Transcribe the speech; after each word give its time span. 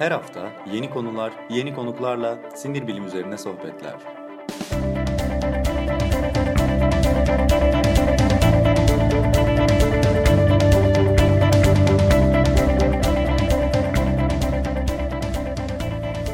Her 0.00 0.10
hafta 0.10 0.52
yeni 0.72 0.90
konular, 0.90 1.32
yeni 1.50 1.74
konuklarla 1.74 2.38
sinir 2.54 2.86
bilim 2.86 3.06
üzerine 3.06 3.38
sohbetler. 3.38 3.94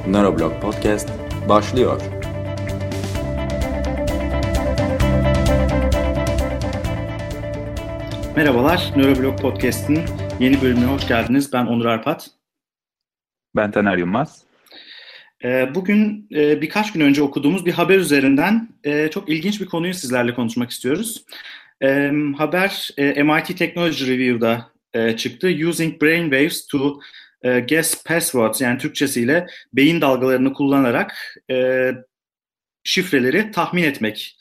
Neuroblog 0.06 0.60
Podcast 0.62 1.08
başlıyor. 1.48 2.00
Merhabalar, 8.36 8.92
Neuroblog 8.96 9.40
Podcast'in 9.40 10.00
yeni 10.40 10.62
bölümüne 10.62 10.86
hoş 10.86 11.08
geldiniz. 11.08 11.52
Ben 11.52 11.66
Onur 11.66 11.84
Arpat. 11.84 12.35
Ben 13.56 13.70
Taner 13.70 13.96
Yılmaz. 13.96 14.42
Ee, 15.44 15.74
bugün 15.74 16.28
e, 16.34 16.60
birkaç 16.60 16.92
gün 16.92 17.00
önce 17.00 17.22
okuduğumuz 17.22 17.66
bir 17.66 17.72
haber 17.72 17.98
üzerinden 17.98 18.68
e, 18.84 19.08
çok 19.08 19.28
ilginç 19.28 19.60
bir 19.60 19.66
konuyu 19.66 19.94
sizlerle 19.94 20.34
konuşmak 20.34 20.70
istiyoruz. 20.70 21.24
E, 21.82 22.12
haber 22.36 22.90
MIT 22.98 23.58
Technology 23.58 24.06
Review'da 24.06 24.70
çıktı. 25.16 25.46
Using 25.46 26.02
brainwaves 26.02 26.66
to 26.66 27.00
guess 27.42 28.04
passwords 28.04 28.60
yani 28.60 28.78
Türkçesiyle 28.78 29.46
beyin 29.72 30.00
dalgalarını 30.00 30.52
kullanarak 30.52 31.36
şifreleri 32.84 33.50
tahmin 33.50 33.82
etmek 33.82 34.38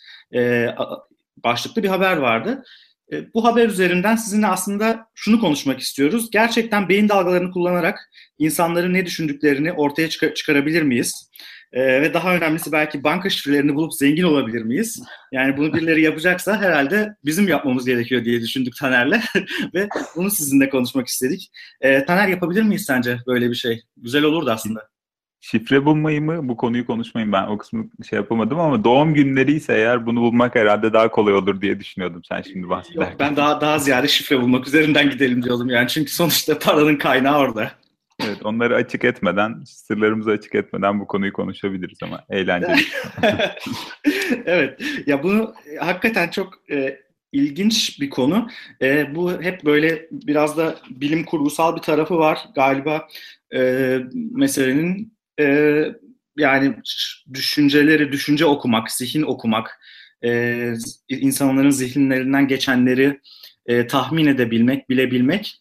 başlıklı 1.43 1.83
bir 1.83 1.87
haber 1.87 2.17
vardı. 2.17 2.63
E, 3.11 3.33
bu 3.33 3.45
haber 3.45 3.69
üzerinden 3.69 4.15
sizinle 4.15 4.47
aslında 4.47 5.07
şunu 5.15 5.39
konuşmak 5.39 5.79
istiyoruz. 5.79 6.29
Gerçekten 6.31 6.89
beyin 6.89 7.09
dalgalarını 7.09 7.51
kullanarak 7.51 7.99
insanların 8.39 8.93
ne 8.93 9.05
düşündüklerini 9.05 9.73
ortaya 9.73 10.09
çıkar- 10.09 10.33
çıkarabilir 10.33 10.81
miyiz? 10.81 11.29
Ee, 11.73 12.01
ve 12.01 12.13
daha 12.13 12.35
önemlisi 12.35 12.71
belki 12.71 13.03
banka 13.03 13.29
şifrelerini 13.29 13.75
bulup 13.75 13.93
zengin 13.93 14.23
olabilir 14.23 14.61
miyiz? 14.61 15.03
Yani 15.31 15.57
bunu 15.57 15.73
birileri 15.73 16.01
yapacaksa 16.01 16.61
herhalde 16.61 17.15
bizim 17.25 17.47
yapmamız 17.47 17.85
gerekiyor 17.85 18.25
diye 18.25 18.41
düşündük 18.41 18.75
Taner'le 18.77 19.21
ve 19.73 19.87
bunu 20.15 20.31
sizinle 20.31 20.69
konuşmak 20.69 21.07
istedik. 21.07 21.51
Ee, 21.81 22.05
Taner 22.05 22.27
yapabilir 22.27 22.63
miyiz 22.63 22.85
sence 22.85 23.19
böyle 23.27 23.49
bir 23.49 23.55
şey? 23.55 23.81
Güzel 23.97 24.23
olurdu 24.23 24.51
aslında 24.51 24.94
şifre 25.51 25.85
bulmayı 25.85 26.21
mı 26.21 26.49
bu 26.49 26.57
konuyu 26.57 26.85
konuşmayayım 26.85 27.33
ben 27.33 27.47
o 27.47 27.57
kısmı 27.57 27.89
şey 28.09 28.17
yapamadım 28.17 28.59
ama 28.59 28.83
doğum 28.83 29.13
günleri 29.13 29.53
ise 29.53 29.73
eğer 29.73 30.05
bunu 30.05 30.21
bulmak 30.21 30.55
herhalde 30.55 30.93
daha 30.93 31.11
kolay 31.11 31.33
olur 31.33 31.61
diye 31.61 31.79
düşünüyordum 31.79 32.21
sen 32.23 32.41
şimdi 32.41 32.69
bahsederken. 32.69 33.11
Yok 33.11 33.19
ben 33.19 33.35
daha 33.35 33.61
daha 33.61 33.79
ziyade 33.79 34.07
şifre 34.07 34.41
bulmak 34.41 34.67
üzerinden 34.67 35.09
gidelim 35.09 35.43
diyordum 35.43 35.69
yani 35.69 35.87
çünkü 35.87 36.11
sonuçta 36.11 36.59
paranın 36.59 36.95
kaynağı 36.95 37.39
orada. 37.39 37.71
Evet 38.23 38.45
onları 38.45 38.75
açık 38.75 39.03
etmeden 39.03 39.63
sırlarımızı 39.65 40.31
açık 40.31 40.55
etmeden 40.55 40.99
bu 40.99 41.07
konuyu 41.07 41.33
konuşabiliriz 41.33 41.97
ama 42.03 42.23
eğlenceli. 42.29 42.81
evet 44.45 44.81
ya 45.07 45.23
bunu 45.23 45.53
hakikaten 45.79 46.29
çok 46.29 46.53
e, 46.71 46.99
ilginç 47.31 48.01
bir 48.01 48.09
konu. 48.09 48.49
E, 48.81 49.15
bu 49.15 49.41
hep 49.41 49.65
böyle 49.65 50.07
biraz 50.11 50.57
da 50.57 50.75
bilim 50.89 51.23
kurgusal 51.23 51.75
bir 51.75 51.81
tarafı 51.81 52.17
var 52.17 52.39
galiba 52.55 53.07
e, 53.55 53.99
meselenin 54.31 55.14
e, 55.39 55.85
yani 56.37 56.75
düşünceleri, 57.33 58.11
düşünce 58.11 58.45
okumak, 58.45 58.91
zihin 58.91 59.23
okumak, 59.23 59.79
e, 60.23 60.73
insanların 61.09 61.69
zihinlerinden 61.69 62.47
geçenleri 62.47 63.19
e, 63.65 63.87
tahmin 63.87 64.25
edebilmek, 64.25 64.89
bilebilmek 64.89 65.59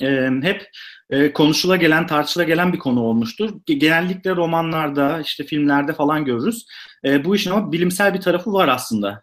e, 0.00 0.30
hep 0.42 0.70
e, 1.10 1.32
konuşula 1.32 1.76
gelen, 1.76 2.06
tartışıla 2.06 2.44
gelen 2.44 2.72
bir 2.72 2.78
konu 2.78 3.00
olmuştur. 3.00 3.50
Genellikle 3.66 4.36
romanlarda, 4.36 5.20
işte 5.20 5.44
filmlerde 5.44 5.92
falan 5.92 6.24
görürüz. 6.24 6.66
E, 7.04 7.24
bu 7.24 7.36
işin 7.36 7.50
ama 7.50 7.72
bilimsel 7.72 8.14
bir 8.14 8.20
tarafı 8.20 8.52
var 8.52 8.68
aslında. 8.68 9.22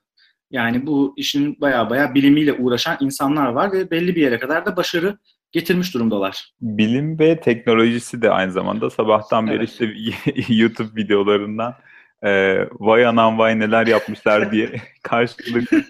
Yani 0.51 0.87
bu 0.87 1.13
işin 1.17 1.61
baya 1.61 1.89
baya 1.89 2.13
bilimiyle 2.15 2.53
uğraşan 2.53 2.97
insanlar 2.99 3.47
var 3.47 3.71
ve 3.71 3.91
belli 3.91 4.15
bir 4.15 4.21
yere 4.21 4.39
kadar 4.39 4.65
da 4.65 4.75
başarı 4.77 5.17
getirmiş 5.51 5.93
durumdalar. 5.93 6.51
Bilim 6.61 7.19
ve 7.19 7.39
teknolojisi 7.39 8.21
de 8.21 8.31
aynı 8.31 8.51
zamanda 8.51 8.89
sabahtan 8.89 9.47
beri 9.47 9.55
evet. 9.55 9.69
işte 9.69 9.93
YouTube 10.53 11.01
videolarından 11.01 11.75
e, 12.23 12.59
vay 12.71 13.05
anam 13.05 13.37
vay 13.37 13.59
neler 13.59 13.87
yapmışlar 13.87 14.51
diye 14.51 14.69
karşılıklı 15.03 15.61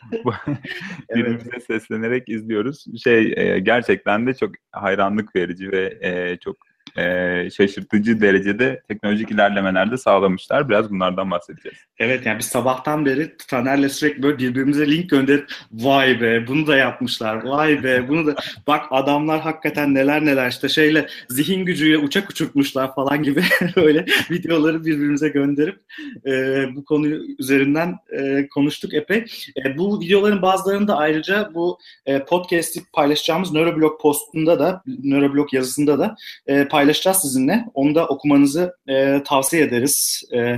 birbirimize 1.16 1.50
evet. 1.54 1.64
seslenerek 1.64 2.30
izliyoruz. 2.30 2.86
Şey 3.04 3.34
e, 3.38 3.60
gerçekten 3.60 4.28
de 4.28 4.34
çok 4.34 4.52
hayranlık 4.72 5.36
verici 5.36 5.72
ve 5.72 5.98
e, 6.02 6.38
çok 6.38 6.71
e, 6.98 7.50
şaşırtıcı 7.50 8.22
derecede 8.22 8.82
teknolojik 8.88 9.32
ilerlemeler 9.32 9.92
de 9.92 9.98
sağlamışlar. 9.98 10.70
Biraz 10.70 10.90
bunlardan 10.90 11.32
bahsedeceğiz. 11.32 11.78
Evet 12.00 12.26
yani 12.26 12.40
biz 12.40 12.46
sabahtan 12.46 13.06
beri 13.06 13.38
Taner'le 13.48 13.90
sürekli 13.90 14.24
böyle 14.24 14.38
birbirimize 14.38 14.92
link 14.92 15.10
gönderip 15.10 15.52
vay 15.72 16.22
be 16.22 16.48
bunu 16.48 16.68
da 16.68 16.78
yapmışlar 16.78 17.44
vay 17.44 17.84
be 17.84 18.08
bunu 18.08 18.28
da 18.28 18.36
bak 18.68 18.86
adamlar 18.92 19.42
hakikaten 19.42 19.94
neler 19.94 20.26
neler 20.26 20.50
işte 20.50 20.70
şeyle 20.70 21.08
zihin 21.30 21.66
gücüyle 21.66 21.98
uçak 21.98 22.30
uçurtmuşlar 22.30 22.96
falan 22.96 23.24
gibi 23.24 23.44
böyle 23.76 24.06
videoları 24.32 24.86
birbirimize 24.86 25.30
gönderip 25.30 25.80
e, 26.26 26.66
bu 26.76 26.86
konu 26.86 27.08
üzerinden 27.40 27.98
e, 28.20 28.48
konuştuk 28.48 28.94
epey. 28.94 29.26
E, 29.66 29.78
bu 29.78 30.02
videoların 30.02 30.42
bazılarını 30.42 30.88
da 30.88 30.98
ayrıca 30.98 31.52
bu 31.54 31.80
e, 32.06 32.26
podcast'i 32.26 32.82
paylaşacağımız 32.94 33.52
Neuroblog 33.52 34.02
postunda 34.02 34.60
da 34.60 34.84
Neuroblog 35.04 35.54
yazısında 35.54 36.00
da 36.00 36.16
e, 36.48 36.68
paylaşacağız 36.68 36.81
sizinle. 37.14 37.66
Onu 37.74 37.96
da 37.96 38.08
okumanızı 38.08 38.76
e, 38.90 39.24
tavsiye 39.26 39.64
ederiz. 39.64 40.24
E, 40.36 40.56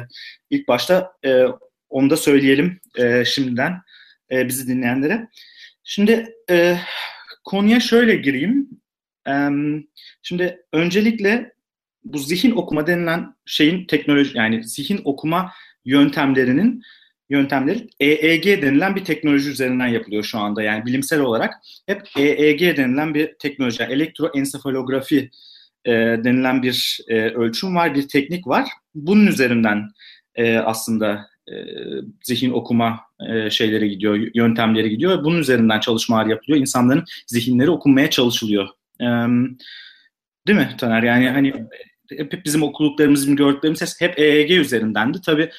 ilk 0.49 0.67
başta 0.67 1.13
e, 1.25 1.43
onu 1.89 2.09
da 2.09 2.17
söyleyelim 2.17 2.79
e, 2.97 3.25
şimdiden 3.25 3.73
e, 4.31 4.47
bizi 4.47 4.67
dinleyenlere. 4.67 5.27
Şimdi 5.83 6.35
e, 6.49 6.77
konuya 7.43 7.79
şöyle 7.79 8.15
gireyim. 8.15 8.69
E, 9.27 9.49
şimdi 10.21 10.65
öncelikle 10.73 11.53
bu 12.03 12.17
zihin 12.17 12.51
okuma 12.51 12.87
denilen 12.87 13.35
şeyin 13.45 13.85
teknoloji 13.85 14.37
yani 14.37 14.63
zihin 14.63 15.01
okuma 15.03 15.51
yöntemlerinin 15.85 16.83
yöntemleri 17.29 17.87
EEG 17.99 18.45
denilen 18.45 18.95
bir 18.95 19.05
teknoloji 19.05 19.49
üzerinden 19.49 19.87
yapılıyor 19.87 20.23
şu 20.23 20.39
anda. 20.39 20.63
Yani 20.63 20.85
bilimsel 20.85 21.19
olarak 21.19 21.53
hep 21.85 22.01
EEG 22.17 22.77
denilen 22.77 23.13
bir 23.13 23.33
teknoloji, 23.39 23.83
elektroensefalografi 23.83 25.29
e, 25.85 25.91
denilen 26.23 26.63
bir 26.63 26.99
e, 27.07 27.21
ölçüm 27.21 27.75
var, 27.75 27.95
bir 27.95 28.07
teknik 28.07 28.47
var. 28.47 28.69
Bunun 28.95 29.27
üzerinden 29.27 29.89
e, 30.35 30.57
aslında 30.57 31.25
e, 31.47 31.53
zihin 32.23 32.51
okuma 32.51 32.99
e, 33.29 33.49
şeyleri 33.49 33.89
gidiyor, 33.89 34.27
yöntemleri 34.33 34.89
gidiyor. 34.89 35.23
Bunun 35.23 35.39
üzerinden 35.39 35.79
çalışmalar 35.79 36.25
yapılıyor. 36.25 36.59
İnsanların 36.59 37.03
zihinleri 37.27 37.69
okunmaya 37.69 38.09
çalışılıyor. 38.09 38.67
E, 39.01 39.05
değil 40.47 40.59
mi 40.59 40.75
Taner? 40.77 41.03
Yani 41.03 41.29
hani 41.29 41.53
hep 42.17 42.45
bizim 42.45 42.63
okuluklarımızın 42.63 43.35
gördüklerimiz 43.35 44.01
hep 44.01 44.19
EEG 44.19 44.51
üzerindendi. 44.51 45.21
Tabii 45.21 45.49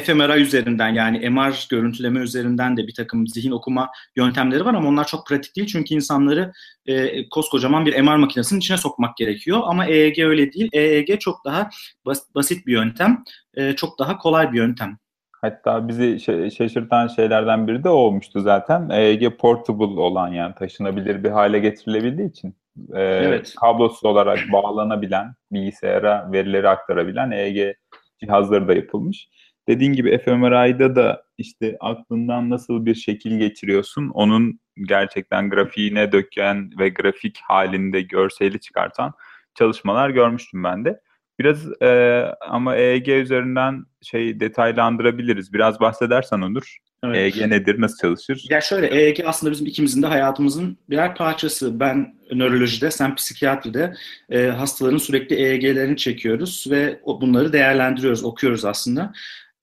fMRI 0.00 0.42
üzerinden 0.42 0.88
yani 0.88 1.30
MR 1.30 1.66
görüntüleme 1.70 2.20
üzerinden 2.20 2.76
de 2.76 2.86
bir 2.86 2.94
takım 2.94 3.26
zihin 3.26 3.50
okuma 3.50 3.90
yöntemleri 4.16 4.64
var 4.64 4.74
ama 4.74 4.88
onlar 4.88 5.06
çok 5.06 5.26
pratik 5.26 5.56
değil 5.56 5.68
çünkü 5.68 5.94
insanları 5.94 6.52
e, 6.86 7.28
koskocaman 7.28 7.86
bir 7.86 8.00
MR 8.00 8.16
makinesinin 8.16 8.60
içine 8.60 8.76
sokmak 8.76 9.16
gerekiyor 9.16 9.60
ama 9.64 9.86
EEG 9.86 10.18
öyle 10.18 10.52
değil. 10.52 10.68
EEG 10.72 11.20
çok 11.20 11.44
daha 11.44 11.70
bas, 12.06 12.22
basit 12.34 12.66
bir 12.66 12.72
yöntem, 12.72 13.24
e, 13.54 13.72
çok 13.72 13.98
daha 13.98 14.18
kolay 14.18 14.52
bir 14.52 14.58
yöntem. 14.58 14.98
Hatta 15.42 15.88
bizi 15.88 16.20
şaşırtan 16.56 17.08
şeylerden 17.08 17.68
biri 17.68 17.84
de 17.84 17.88
o 17.88 17.92
olmuştu 17.92 18.40
zaten. 18.40 18.88
EEG 18.90 19.38
portable 19.38 20.00
olan 20.00 20.28
yani 20.28 20.54
taşınabilir 20.54 21.24
bir 21.24 21.30
hale 21.30 21.58
getirilebildiği 21.58 22.30
için 22.30 22.56
e, 22.94 23.02
evet. 23.02 23.54
kablosuz 23.60 24.04
olarak 24.04 24.38
bağlanabilen, 24.52 25.34
bilgisayara 25.52 26.32
verileri 26.32 26.68
aktarabilen 26.68 27.30
EEG 27.30 27.74
cihazları 28.20 28.68
da 28.68 28.74
yapılmış. 28.74 29.28
Dediğin 29.68 29.92
gibi 29.92 30.18
fMRI'da 30.18 30.96
da 30.96 31.24
işte 31.38 31.76
aklından 31.80 32.50
nasıl 32.50 32.86
bir 32.86 32.94
şekil 32.94 33.38
geçiriyorsun, 33.38 34.08
onun 34.08 34.60
gerçekten 34.82 35.50
grafiğine 35.50 36.12
döken 36.12 36.70
ve 36.78 36.88
grafik 36.88 37.38
halinde 37.42 38.02
görseli 38.02 38.60
çıkartan 38.60 39.12
çalışmalar 39.54 40.10
görmüştüm 40.10 40.64
ben 40.64 40.84
de. 40.84 41.00
Biraz 41.38 41.82
e, 41.82 42.22
ama 42.48 42.76
EEG 42.76 43.08
üzerinden 43.08 43.84
şey 44.02 44.40
detaylandırabiliriz. 44.40 45.52
Biraz 45.52 45.80
bahsedersen 45.80 46.40
Onur. 46.40 46.76
Evet. 47.04 47.36
EEG 47.36 47.50
nedir, 47.50 47.80
nasıl 47.80 47.98
çalışır? 47.98 48.46
Ya 48.50 48.60
şöyle, 48.60 48.86
EEG 48.86 49.20
aslında 49.26 49.52
bizim 49.52 49.66
ikimizin 49.66 50.02
de 50.02 50.06
hayatımızın 50.06 50.78
birer 50.90 51.14
parçası. 51.14 51.80
Ben 51.80 52.14
nörolojide, 52.32 52.90
sen 52.90 53.14
psikiyatride 53.14 53.94
e, 54.30 54.46
hastaların 54.46 54.98
sürekli 54.98 55.36
EEG'lerini 55.36 55.96
çekiyoruz 55.96 56.66
ve 56.70 57.00
bunları 57.06 57.52
değerlendiriyoruz, 57.52 58.24
okuyoruz 58.24 58.64
aslında. 58.64 59.12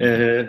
E, 0.01 0.45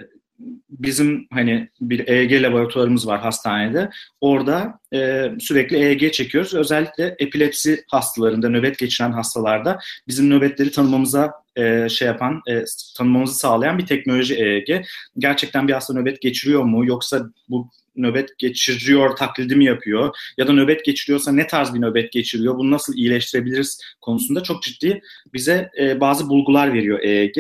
bizim 0.71 1.27
hani 1.33 1.69
bir 1.81 2.09
EEG 2.09 2.43
laboratuvarımız 2.43 3.07
var 3.07 3.21
hastanede. 3.21 3.91
Orada 4.21 4.79
e, 4.95 5.31
sürekli 5.41 5.77
EEG 5.77 6.13
çekiyoruz. 6.13 6.55
Özellikle 6.55 7.17
epilepsi 7.19 7.85
hastalarında, 7.89 8.49
nöbet 8.49 8.79
geçiren 8.79 9.13
hastalarda 9.13 9.79
bizim 10.09 10.31
nöbetleri 10.31 10.71
tanımamıza 10.71 11.33
e, 11.57 11.89
şey 11.89 12.09
yapan, 12.09 12.43
e, 12.49 12.65
tanımamızı 12.97 13.35
sağlayan 13.35 13.79
bir 13.79 13.87
teknoloji 13.87 14.35
EEG. 14.35 14.85
Gerçekten 15.19 15.69
bir 15.69 15.73
hasta 15.73 15.95
nöbet 15.95 16.21
geçiriyor 16.21 16.63
mu 16.63 16.87
yoksa 16.87 17.31
bu 17.49 17.71
nöbet 17.97 18.39
geçiriyor 18.39 19.17
taklidi 19.17 19.57
mi 19.57 19.65
yapıyor 19.65 20.17
ya 20.39 20.47
da 20.47 20.53
nöbet 20.53 20.85
geçiriyorsa 20.85 21.33
ne 21.33 21.47
tarz 21.47 21.75
bir 21.75 21.81
nöbet 21.81 22.13
geçiriyor 22.13 22.59
bunu 22.59 22.71
nasıl 22.71 22.95
iyileştirebiliriz 22.95 23.81
konusunda 24.01 24.43
çok 24.43 24.63
ciddi 24.63 25.03
bize 25.35 25.71
e, 25.81 26.01
bazı 26.01 26.29
bulgular 26.29 26.75
veriyor 26.75 27.01
EEG. 27.03 27.39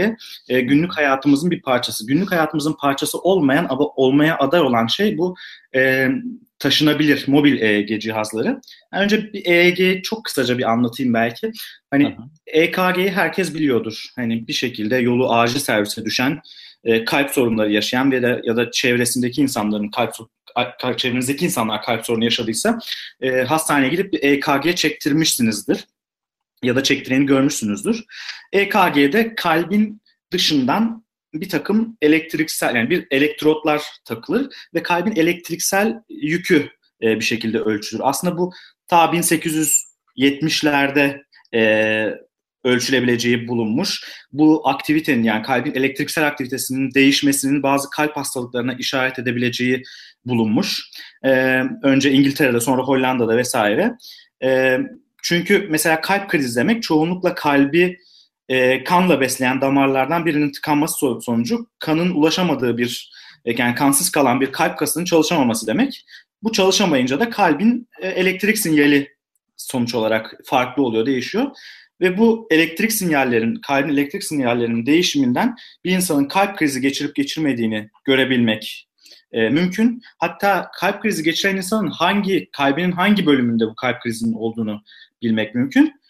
E, 0.48 0.60
günlük 0.60 0.96
hayatımızın 0.96 1.50
bir 1.50 1.62
parçası. 1.62 2.06
Günlük 2.06 2.32
hayatımızın 2.32 2.76
parçası 2.80 3.18
olmayan 3.18 3.66
ama 3.68 3.84
olmaya 3.84 4.38
aday 4.38 4.60
olan 4.60 4.86
şey 4.86 5.18
bu 5.18 5.34
e, 5.74 6.08
taşınabilir 6.58 7.24
mobil 7.26 7.60
EEG 7.60 8.00
cihazları. 8.00 8.60
Yani 8.92 9.04
önce 9.04 9.32
bir 9.32 9.46
EEG 9.46 10.04
çok 10.04 10.24
kısaca 10.24 10.58
bir 10.58 10.70
anlatayım 10.70 11.14
belki. 11.14 11.52
Hani 11.90 12.16
EKG'yi 12.46 13.10
herkes 13.10 13.54
biliyordur. 13.54 14.06
Hani 14.16 14.48
bir 14.48 14.52
şekilde 14.52 14.96
yolu 14.96 15.32
acil 15.32 15.58
servise 15.58 16.04
düşen 16.04 16.40
e, 16.84 17.04
kalp 17.04 17.30
sorunları 17.30 17.72
yaşayan 17.72 18.12
ve 18.12 18.22
de 18.22 18.40
ya 18.44 18.56
da 18.56 18.70
çevresindeki 18.70 19.40
insanların 19.40 19.90
kalp 20.78 20.98
çevrenizdeki 20.98 21.44
insanlar 21.44 21.82
kalp 21.82 22.06
sorunu 22.06 22.24
yaşadıysa 22.24 22.78
e, 23.20 23.30
hastaneye 23.30 23.88
gidip 23.88 24.12
bir 24.12 24.22
EKG 24.22 24.76
çektirmişsinizdir 24.76 25.84
ya 26.62 26.76
da 26.76 26.82
çektireni 26.82 27.26
görmüşsünüzdür. 27.26 28.04
EKG'de 28.52 29.34
kalbin 29.34 30.02
dışından 30.32 31.04
bir 31.34 31.48
takım 31.48 31.96
elektriksel 32.02 32.74
yani 32.74 32.90
bir 32.90 33.06
elektrotlar 33.10 33.82
takılır 34.04 34.54
ve 34.74 34.82
kalbin 34.82 35.16
elektriksel 35.16 36.02
yükü 36.08 36.70
e, 37.02 37.16
bir 37.16 37.24
şekilde 37.24 37.58
ölçülür. 37.58 38.02
Aslında 38.04 38.38
bu 38.38 38.52
ta 38.86 39.04
1870'lerde 39.04 41.22
e, 41.54 41.60
ölçülebileceği 42.64 43.48
bulunmuş. 43.48 44.04
Bu 44.32 44.68
aktivitenin 44.68 45.22
yani 45.22 45.42
kalbin 45.42 45.74
elektriksel 45.74 46.26
aktivitesinin 46.26 46.94
değişmesinin 46.94 47.62
bazı 47.62 47.90
kalp 47.90 48.16
hastalıklarına 48.16 48.74
işaret 48.74 49.18
edebileceği 49.18 49.82
bulunmuş. 50.24 50.90
E, 51.24 51.62
önce 51.82 52.12
İngiltere'de 52.12 52.60
sonra 52.60 52.82
Hollanda'da 52.82 53.36
vesaire. 53.36 53.92
E, 54.42 54.78
çünkü 55.22 55.66
mesela 55.70 56.00
kalp 56.00 56.28
krizi 56.28 56.56
demek 56.56 56.82
çoğunlukla 56.82 57.34
kalbi 57.34 57.98
e, 58.48 58.84
kanla 58.84 59.20
besleyen 59.20 59.60
damarlardan 59.60 60.26
birinin 60.26 60.52
tıkanması 60.52 61.20
sonucu 61.20 61.66
kanın 61.78 62.10
ulaşamadığı 62.10 62.78
bir 62.78 63.12
e, 63.44 63.62
yani 63.62 63.74
kansız 63.74 64.10
kalan 64.10 64.40
bir 64.40 64.52
kalp 64.52 64.78
kasının 64.78 65.04
çalışamaması 65.04 65.66
demek. 65.66 66.06
Bu 66.42 66.52
çalışamayınca 66.52 67.20
da 67.20 67.30
kalbin 67.30 67.88
e, 68.00 68.08
elektrik 68.08 68.58
sinyali 68.58 69.08
sonuç 69.56 69.94
olarak 69.94 70.34
farklı 70.44 70.82
oluyor, 70.82 71.06
değişiyor. 71.06 71.46
Ve 72.00 72.18
bu 72.18 72.46
elektrik 72.50 72.92
sinyallerin, 72.92 73.54
kalbin 73.54 73.92
elektrik 73.92 74.24
sinyallerinin 74.24 74.86
değişiminden 74.86 75.56
bir 75.84 75.90
insanın 75.90 76.24
kalp 76.24 76.56
krizi 76.56 76.80
geçirip 76.80 77.16
geçirmediğini 77.16 77.90
görebilmek 78.04 78.88
e, 79.32 79.48
mümkün. 79.48 80.02
Hatta 80.18 80.70
kalp 80.74 81.02
krizi 81.02 81.22
geçiren 81.22 81.56
insanın 81.56 81.90
hangi 81.90 82.50
kalbinin 82.50 82.92
hangi 82.92 83.26
bölümünde 83.26 83.66
bu 83.66 83.74
kalp 83.74 84.02
krizinin 84.02 84.32
olduğunu 84.32 84.82
bilmek 85.22 85.54
mümkün. 85.54 86.00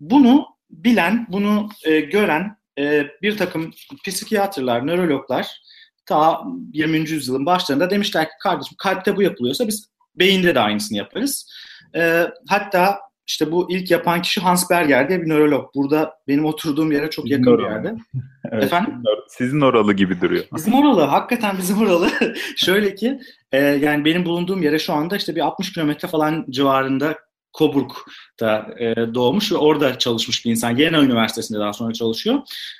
Bunu 0.00 0.46
bilen, 0.70 1.26
bunu 1.28 1.68
e, 1.84 2.00
gören 2.00 2.56
e, 2.78 3.06
bir 3.22 3.36
takım 3.36 3.70
psikiyatrlar, 4.04 4.86
nörologlar 4.86 5.62
ta 6.06 6.42
20. 6.72 6.98
yüzyılın 6.98 7.46
başlarında 7.46 7.90
demişler 7.90 8.24
ki 8.24 8.34
kardeşim 8.40 8.76
kalpte 8.78 9.16
bu 9.16 9.22
yapılıyorsa 9.22 9.68
biz 9.68 9.90
beyinde 10.16 10.54
de 10.54 10.60
aynısını 10.60 10.98
yaparız. 10.98 11.52
E, 11.96 12.26
hatta 12.48 12.98
işte 13.26 13.52
bu 13.52 13.72
ilk 13.72 13.90
yapan 13.90 14.22
kişi 14.22 14.40
Hans 14.40 14.70
Berger 14.70 15.08
diye 15.08 15.22
bir 15.22 15.28
nörolog. 15.28 15.74
Burada 15.74 16.14
benim 16.28 16.44
oturduğum 16.44 16.92
yere 16.92 17.10
çok 17.10 17.30
yakın 17.30 17.58
bir 17.58 17.62
yerde. 17.62 17.94
evet, 18.52 18.64
Efendim? 18.64 18.94
Sizin 19.28 19.60
oralı 19.60 19.92
gibi 19.92 20.20
duruyor. 20.20 20.44
Bizim 20.56 20.74
oralı. 20.74 21.00
Hakikaten 21.00 21.58
bizim 21.58 21.78
oralı. 21.78 22.10
Şöyle 22.56 22.94
ki 22.94 23.20
e, 23.52 23.58
yani 23.58 24.04
benim 24.04 24.24
bulunduğum 24.24 24.62
yere 24.62 24.78
şu 24.78 24.92
anda 24.92 25.16
işte 25.16 25.36
bir 25.36 25.40
60 25.40 25.72
kilometre 25.72 26.08
falan 26.08 26.46
civarında 26.50 27.16
Coburg'da 27.58 28.66
e, 28.78 29.14
doğmuş 29.14 29.52
ve 29.52 29.56
orada 29.56 29.98
çalışmış 29.98 30.44
bir 30.44 30.50
insan. 30.50 30.76
Yena 30.76 31.02
Üniversitesi'nde 31.02 31.58
daha 31.58 31.72
sonra 31.72 31.92
çalışıyor. 31.92 32.38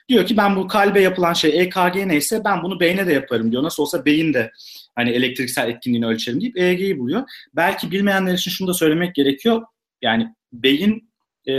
Diyor 0.09 0.27
ki 0.27 0.37
ben 0.37 0.57
bu 0.57 0.69
kalbe 0.69 1.01
yapılan 1.01 1.33
şey 1.33 1.61
EKG 1.61 1.97
neyse 2.07 2.43
ben 2.45 2.63
bunu 2.63 2.81
beyne 2.81 3.07
de 3.07 3.13
yaparım 3.13 3.53
diyor. 3.53 3.63
Nasıl 3.63 3.83
olsa 3.83 4.05
beyin 4.05 4.35
de 4.35 4.51
hani 4.95 5.11
elektriksel 5.11 5.69
etkinliğini 5.69 6.07
ölçerim 6.07 6.41
deyip 6.41 6.59
EEG'yi 6.59 6.99
buluyor. 6.99 7.23
Belki 7.57 7.91
bilmeyenler 7.91 8.35
için 8.35 8.51
şunu 8.51 8.69
da 8.69 8.75
söylemek 8.75 9.15
gerekiyor. 9.15 9.63
Yani 10.03 10.29
beyin 10.53 11.13
e, 11.49 11.53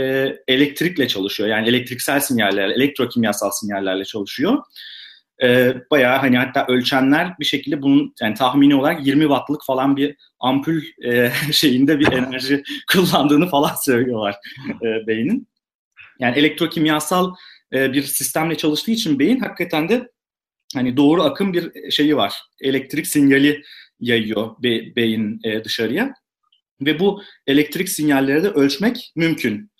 elektrikle 0.48 1.08
çalışıyor. 1.08 1.48
Yani 1.48 1.68
elektriksel 1.68 2.20
sinyallerle, 2.20 2.74
elektrokimyasal 2.74 3.50
sinyallerle 3.50 4.04
çalışıyor. 4.04 4.62
E, 5.42 5.74
bayağı 5.90 6.18
hani 6.18 6.38
hatta 6.38 6.66
ölçenler 6.66 7.38
bir 7.40 7.44
şekilde 7.44 7.82
bunun 7.82 8.14
yani 8.20 8.34
tahmini 8.34 8.74
olarak 8.74 9.06
20 9.06 9.22
wattlık 9.22 9.64
falan 9.66 9.96
bir 9.96 10.16
ampul 10.40 10.80
e, 11.04 11.32
şeyinde 11.52 12.00
bir 12.00 12.12
enerji 12.12 12.62
kullandığını 12.92 13.48
falan 13.48 13.74
söylüyorlar 13.84 14.36
e, 14.82 15.06
beynin. 15.06 15.48
Yani 16.20 16.38
elektrokimyasal 16.38 17.34
e, 17.72 17.92
bir 17.92 18.02
sistemle 18.02 18.56
çalıştığı 18.56 18.90
için 18.90 19.18
beyin 19.18 19.40
hakikaten 19.40 19.88
de 19.88 20.08
hani 20.74 20.96
doğru 20.96 21.22
akım 21.22 21.52
bir 21.52 21.90
şeyi 21.90 22.16
var. 22.16 22.42
Elektrik 22.60 23.06
sinyali 23.06 23.62
yayıyor 24.00 24.50
be, 24.62 24.96
beyin 24.96 25.40
e, 25.44 25.64
dışarıya. 25.64 26.14
Ve 26.80 26.98
bu 26.98 27.22
elektrik 27.46 27.88
sinyalleri 27.88 28.42
de 28.42 28.48
ölçmek 28.48 29.12
mümkün. 29.16 29.70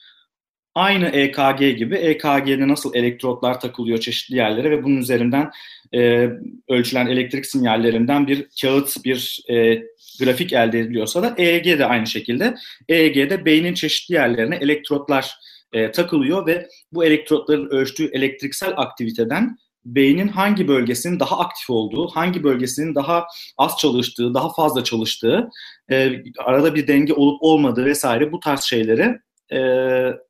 Aynı 0.74 1.06
EKG 1.06 1.78
gibi 1.78 1.96
EKG'de 1.96 2.68
nasıl 2.68 2.94
elektrotlar 2.94 3.60
takılıyor 3.60 3.98
çeşitli 3.98 4.36
yerlere 4.36 4.70
ve 4.70 4.82
bunun 4.82 4.96
üzerinden 4.96 5.50
e, 5.94 6.28
ölçülen 6.68 7.06
elektrik 7.06 7.46
sinyallerinden 7.46 8.26
bir 8.26 8.46
kağıt, 8.60 9.04
bir 9.04 9.40
e, 9.50 9.82
grafik 10.20 10.52
elde 10.52 10.80
ediliyorsa 10.80 11.22
da 11.22 11.34
EEG 11.38 11.78
de 11.78 11.86
aynı 11.86 12.06
şekilde. 12.06 12.54
EEG'de 12.88 13.44
beynin 13.44 13.74
çeşitli 13.74 14.14
yerlerine 14.14 14.56
elektrotlar 14.56 15.34
e, 15.72 15.90
takılıyor 15.90 16.46
ve 16.46 16.68
bu 16.92 17.04
elektrotların 17.04 17.70
ölçtüğü 17.70 18.10
elektriksel 18.12 18.72
aktiviteden 18.76 19.56
beynin 19.84 20.28
hangi 20.28 20.68
bölgesinin 20.68 21.20
daha 21.20 21.38
aktif 21.38 21.70
olduğu, 21.70 22.08
hangi 22.08 22.44
bölgesinin 22.44 22.94
daha 22.94 23.26
az 23.58 23.76
çalıştığı, 23.78 24.34
daha 24.34 24.52
fazla 24.52 24.84
çalıştığı, 24.84 25.48
e, 25.90 26.22
arada 26.38 26.74
bir 26.74 26.86
denge 26.86 27.12
olup 27.12 27.42
olmadığı 27.42 27.84
vesaire 27.84 28.32
bu 28.32 28.40
tarz 28.40 28.62
şeyleri 28.62 29.18
e, 29.52 29.60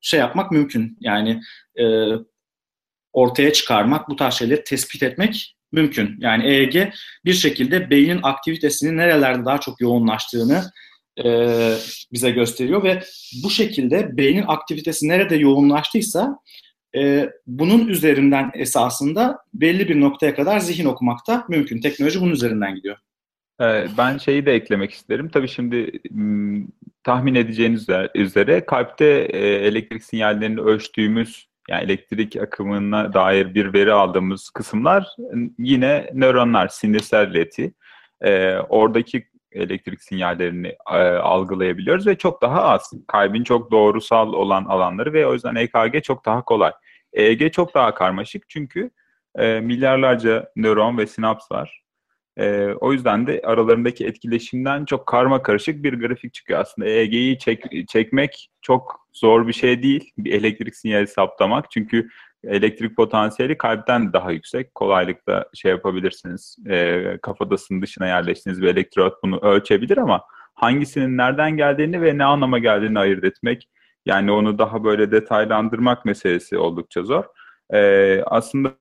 şey 0.01 0.21
yapmak 0.21 0.53
mümkün. 0.53 0.99
Yani 1.01 1.41
e, 1.79 1.85
ortaya 3.13 3.53
çıkarmak, 3.53 4.09
bu 4.09 4.17
tarz 4.17 4.35
şeyleri 4.35 4.65
tespit 4.65 5.03
etmek 5.03 5.57
mümkün. 5.73 6.17
Yani 6.21 6.47
EEG 6.47 6.93
bir 7.25 7.35
şekilde 7.35 7.91
beynin 7.91 8.21
aktivitesinin 8.23 8.97
nerelerde 8.97 9.45
daha 9.45 9.61
çok 9.61 9.81
yoğunlaştığını 9.81 10.63
e, 11.25 11.49
bize 12.13 12.31
gösteriyor 12.31 12.83
ve 12.83 13.03
bu 13.45 13.51
şekilde 13.51 14.17
beynin 14.17 14.45
aktivitesi 14.47 15.09
nerede 15.09 15.37
yoğunlaştıysa 15.37 16.39
e, 16.97 17.31
bunun 17.47 17.89
üzerinden 17.89 18.51
esasında 18.55 19.39
belli 19.55 19.89
bir 19.89 20.01
noktaya 20.01 20.35
kadar 20.35 20.59
zihin 20.59 20.85
okumak 20.85 21.19
da 21.29 21.45
mümkün. 21.49 21.81
Teknoloji 21.81 22.21
bunun 22.21 22.33
üzerinden 22.33 22.75
gidiyor. 22.75 22.97
Ee, 23.61 23.87
ben 23.99 24.19
şeyi 24.19 24.47
de 24.47 24.53
eklemek 24.53 24.93
isterim. 24.93 25.29
Tabii 25.29 25.49
şimdi 25.49 26.01
tahmin 27.05 27.35
edeceğiniz 27.35 27.87
üzere 28.15 28.67
kalpte 28.67 29.05
e, 29.31 29.39
elektrik 29.49 30.05
sinyallerini 30.05 30.61
ölçtüğümüz 30.61 31.49
yani 31.69 31.85
elektrik 31.85 32.37
akımına 32.37 33.15
dair 33.15 33.55
bir 33.55 33.75
veri 33.75 33.93
aldığımız 33.93 34.51
kısımlar 34.51 35.07
yine 35.59 36.11
nöronlar, 36.15 36.69
sinirsel 36.69 37.31
ileti. 37.31 37.75
Ee, 38.21 38.57
oradaki 38.69 39.27
elektrik 39.53 40.03
sinyallerini 40.03 40.77
e, 40.93 40.99
algılayabiliyoruz 41.09 42.07
ve 42.07 42.19
çok 42.19 42.43
daha 42.43 42.63
az. 42.63 42.93
Kalbin 43.09 43.45
çok 43.45 43.71
doğrusal 43.71 44.33
olan 44.33 44.65
alanları 44.65 45.13
ve 45.13 45.27
o 45.27 45.33
yüzden 45.33 45.55
EKG 45.55 46.03
çok 46.03 46.25
daha 46.25 46.45
kolay. 46.45 46.73
EEG 47.15 47.53
çok 47.53 47.75
daha 47.75 47.95
karmaşık 47.95 48.49
çünkü 48.49 48.91
e, 49.39 49.61
milyarlarca 49.61 50.51
nöron 50.57 50.99
ve 50.99 51.07
sinaps 51.07 51.53
var. 51.53 51.85
E, 52.37 52.69
o 52.81 52.93
yüzden 52.93 53.27
de 53.27 53.41
aralarındaki 53.45 54.07
etkileşimden 54.07 54.85
çok 54.85 55.07
karma 55.07 55.43
karışık 55.43 55.83
bir 55.83 56.01
grafik 56.01 56.35
çıkıyor 56.35 56.61
aslında. 56.61 56.89
EEG'yi 56.89 57.39
çek, 57.39 57.89
çekmek 57.89 58.51
çok 58.63 59.09
zor 59.13 59.49
bir 59.49 59.53
şey 59.53 59.83
değil. 59.83 60.11
Bir 60.19 60.33
elektrik 60.33 60.77
sinyali 60.77 61.07
saptamak. 61.07 61.71
Çünkü 61.71 62.09
elektrik 62.45 62.97
potansiyeli 62.97 63.59
kalpten 63.59 64.13
daha 64.13 64.31
yüksek. 64.31 64.75
Kolaylıkla 64.75 65.49
şey 65.55 65.71
yapabilirsiniz. 65.71 66.57
E, 66.69 67.19
kafatasının 67.23 67.83
dışına 67.83 68.07
yerleştiğiniz 68.07 68.63
bir 68.63 68.69
elektrot 68.69 69.23
bunu 69.23 69.39
ölçebilir 69.39 69.97
ama 69.97 70.23
hangisinin 70.55 71.17
nereden 71.17 71.57
geldiğini 71.57 72.03
ve 72.03 72.19
ne 72.19 72.25
anlama 72.25 72.59
geldiğini 72.59 72.99
ayırt 72.99 73.25
etmek 73.25 73.69
yani 74.07 74.33
onu 74.33 74.59
daha 74.59 74.85
böyle 74.85 75.11
detaylandırmak 75.11 76.05
meselesi 76.05 76.59
oldukça 76.59 77.03
zor. 77.03 77.25
E, 77.73 78.23
aslında 78.27 78.73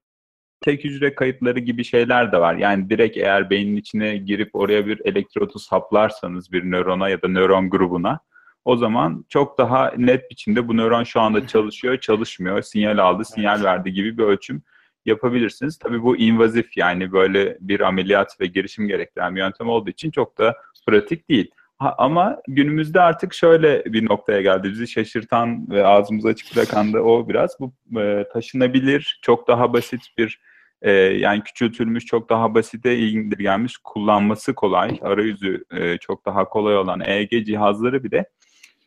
tek 0.62 0.84
hücre 0.84 1.15
kayıtları 1.15 1.60
gibi 1.60 1.84
şeyler 1.84 2.32
de 2.32 2.42
var. 2.42 2.56
Yani 2.56 2.89
direkt 2.89 3.18
eğer 3.18 3.50
beynin 3.50 3.75
içine 3.75 4.18
girip 4.18 4.56
oraya 4.56 4.88
bir 4.88 5.01
elektrotu 5.06 5.60
saplarsanız 5.60 6.51
bir 6.51 6.72
nörona 6.72 7.10
ya 7.10 7.22
da 7.22 7.27
nöron 7.27 7.70
grubuna 7.70 8.20
o 8.65 8.77
zaman 8.77 9.25
çok 9.30 9.58
daha 9.58 9.94
net 9.98 10.32
biçimde 10.32 10.68
bu 10.68 10.77
nöron 10.77 11.03
şu 11.03 11.22
anda 11.22 11.48
çalışıyor, 11.48 11.98
çalışmıyor, 11.98 12.62
sinyal 12.62 12.98
aldı, 12.98 13.25
sinyal 13.25 13.63
verdi 13.63 13.94
gibi 13.94 14.18
bir 14.18 14.24
ölçüm 14.24 14.63
yapabilirsiniz. 15.06 15.77
Tabii 15.77 16.03
bu 16.03 16.18
invazif 16.18 16.77
yani 16.77 17.12
böyle 17.12 17.58
bir 17.60 17.80
ameliyat 17.80 18.42
ve 18.42 18.46
girişim 18.46 18.88
gerektiren 18.88 19.36
bir 19.36 19.39
yöntem 19.39 19.70
olduğu 19.70 19.89
için 19.89 20.12
çok 20.12 20.38
da 20.38 20.56
pratik 20.88 21.30
değil. 21.30 21.51
Ama 21.98 22.42
günümüzde 22.48 23.02
artık 23.02 23.34
şöyle 23.34 23.86
bir 23.86 24.10
noktaya 24.10 24.42
geldi. 24.42 24.70
Bizi 24.70 24.88
şaşırtan 24.88 25.70
ve 25.70 25.86
ağzımızı 25.86 26.28
açık 26.28 26.56
bırakan 26.56 26.94
da 26.94 27.04
o 27.04 27.30
biraz. 27.30 27.58
Bu 27.60 27.74
e, 28.00 28.25
taşınabilir, 28.34 29.20
çok 29.22 29.48
daha 29.48 29.74
basit 29.74 30.02
bir 30.18 30.40
e, 30.82 30.92
yani 30.92 31.44
küçültülmüş, 31.44 32.06
çok 32.06 32.30
daha 32.30 32.56
basite 32.56 32.98
indirgenmiş, 32.98 33.78
kullanması 33.78 34.54
kolay, 34.54 35.00
arayüzü 35.02 35.63
e, 35.72 35.98
çok 35.98 36.25
daha 36.25 36.50
kolay 36.50 36.78
olan 36.78 37.02
EEG 37.06 37.46
cihazları 37.46 38.04
bile 38.04 38.25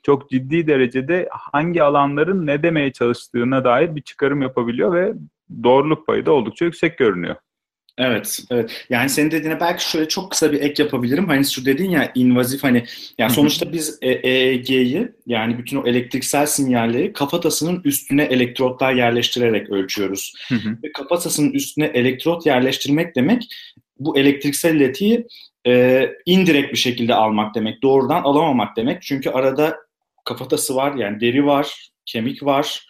çok 0.06 0.30
ciddi 0.30 0.66
derecede 0.66 1.28
hangi 1.30 1.82
alanların 1.82 2.46
ne 2.46 2.62
demeye 2.62 2.92
çalıştığına 2.92 3.64
dair 3.64 3.96
bir 3.96 4.02
çıkarım 4.02 4.42
yapabiliyor 4.42 4.94
ve 4.94 5.14
doğruluk 5.62 6.06
payı 6.06 6.26
da 6.26 6.32
oldukça 6.32 6.64
yüksek 6.64 6.98
görünüyor. 6.98 7.36
Evet, 7.98 8.40
evet. 8.50 8.86
Yani 8.90 9.08
senin 9.08 9.30
dediğine 9.30 9.60
belki 9.60 9.90
şöyle 9.90 10.08
çok 10.08 10.30
kısa 10.30 10.52
bir 10.52 10.60
ek 10.60 10.82
yapabilirim. 10.82 11.28
Hani 11.28 11.44
şu 11.44 11.64
dedin 11.64 11.90
ya 11.90 12.12
invazif 12.14 12.64
hani 12.64 12.84
yani 13.18 13.32
sonuçta 13.32 13.72
biz 13.72 13.98
EEG'yi 14.02 15.08
yani 15.26 15.58
bütün 15.58 15.76
o 15.76 15.86
elektriksel 15.86 16.46
sinyalleri 16.46 17.12
kafatasının 17.12 17.80
üstüne 17.84 18.22
elektrotlar 18.22 18.92
yerleştirerek 18.92 19.70
ölçüyoruz. 19.70 20.34
Ve 20.82 20.92
kafatasının 20.92 21.52
üstüne 21.52 21.84
elektrot 21.84 22.46
yerleştirmek 22.46 23.16
demek 23.16 23.42
bu 23.98 24.18
elektriksel 24.18 24.74
iletiyi 24.74 25.26
e, 25.66 26.08
indirekt 26.26 26.72
bir 26.72 26.78
şekilde 26.78 27.14
almak 27.14 27.54
demek. 27.54 27.82
Doğrudan 27.82 28.22
alamamak 28.22 28.76
demek. 28.76 29.02
Çünkü 29.02 29.30
arada 29.30 29.76
kafatası 30.24 30.76
var 30.76 30.94
yani 30.94 31.20
deri 31.20 31.46
var, 31.46 31.90
kemik 32.06 32.42
var 32.42 32.86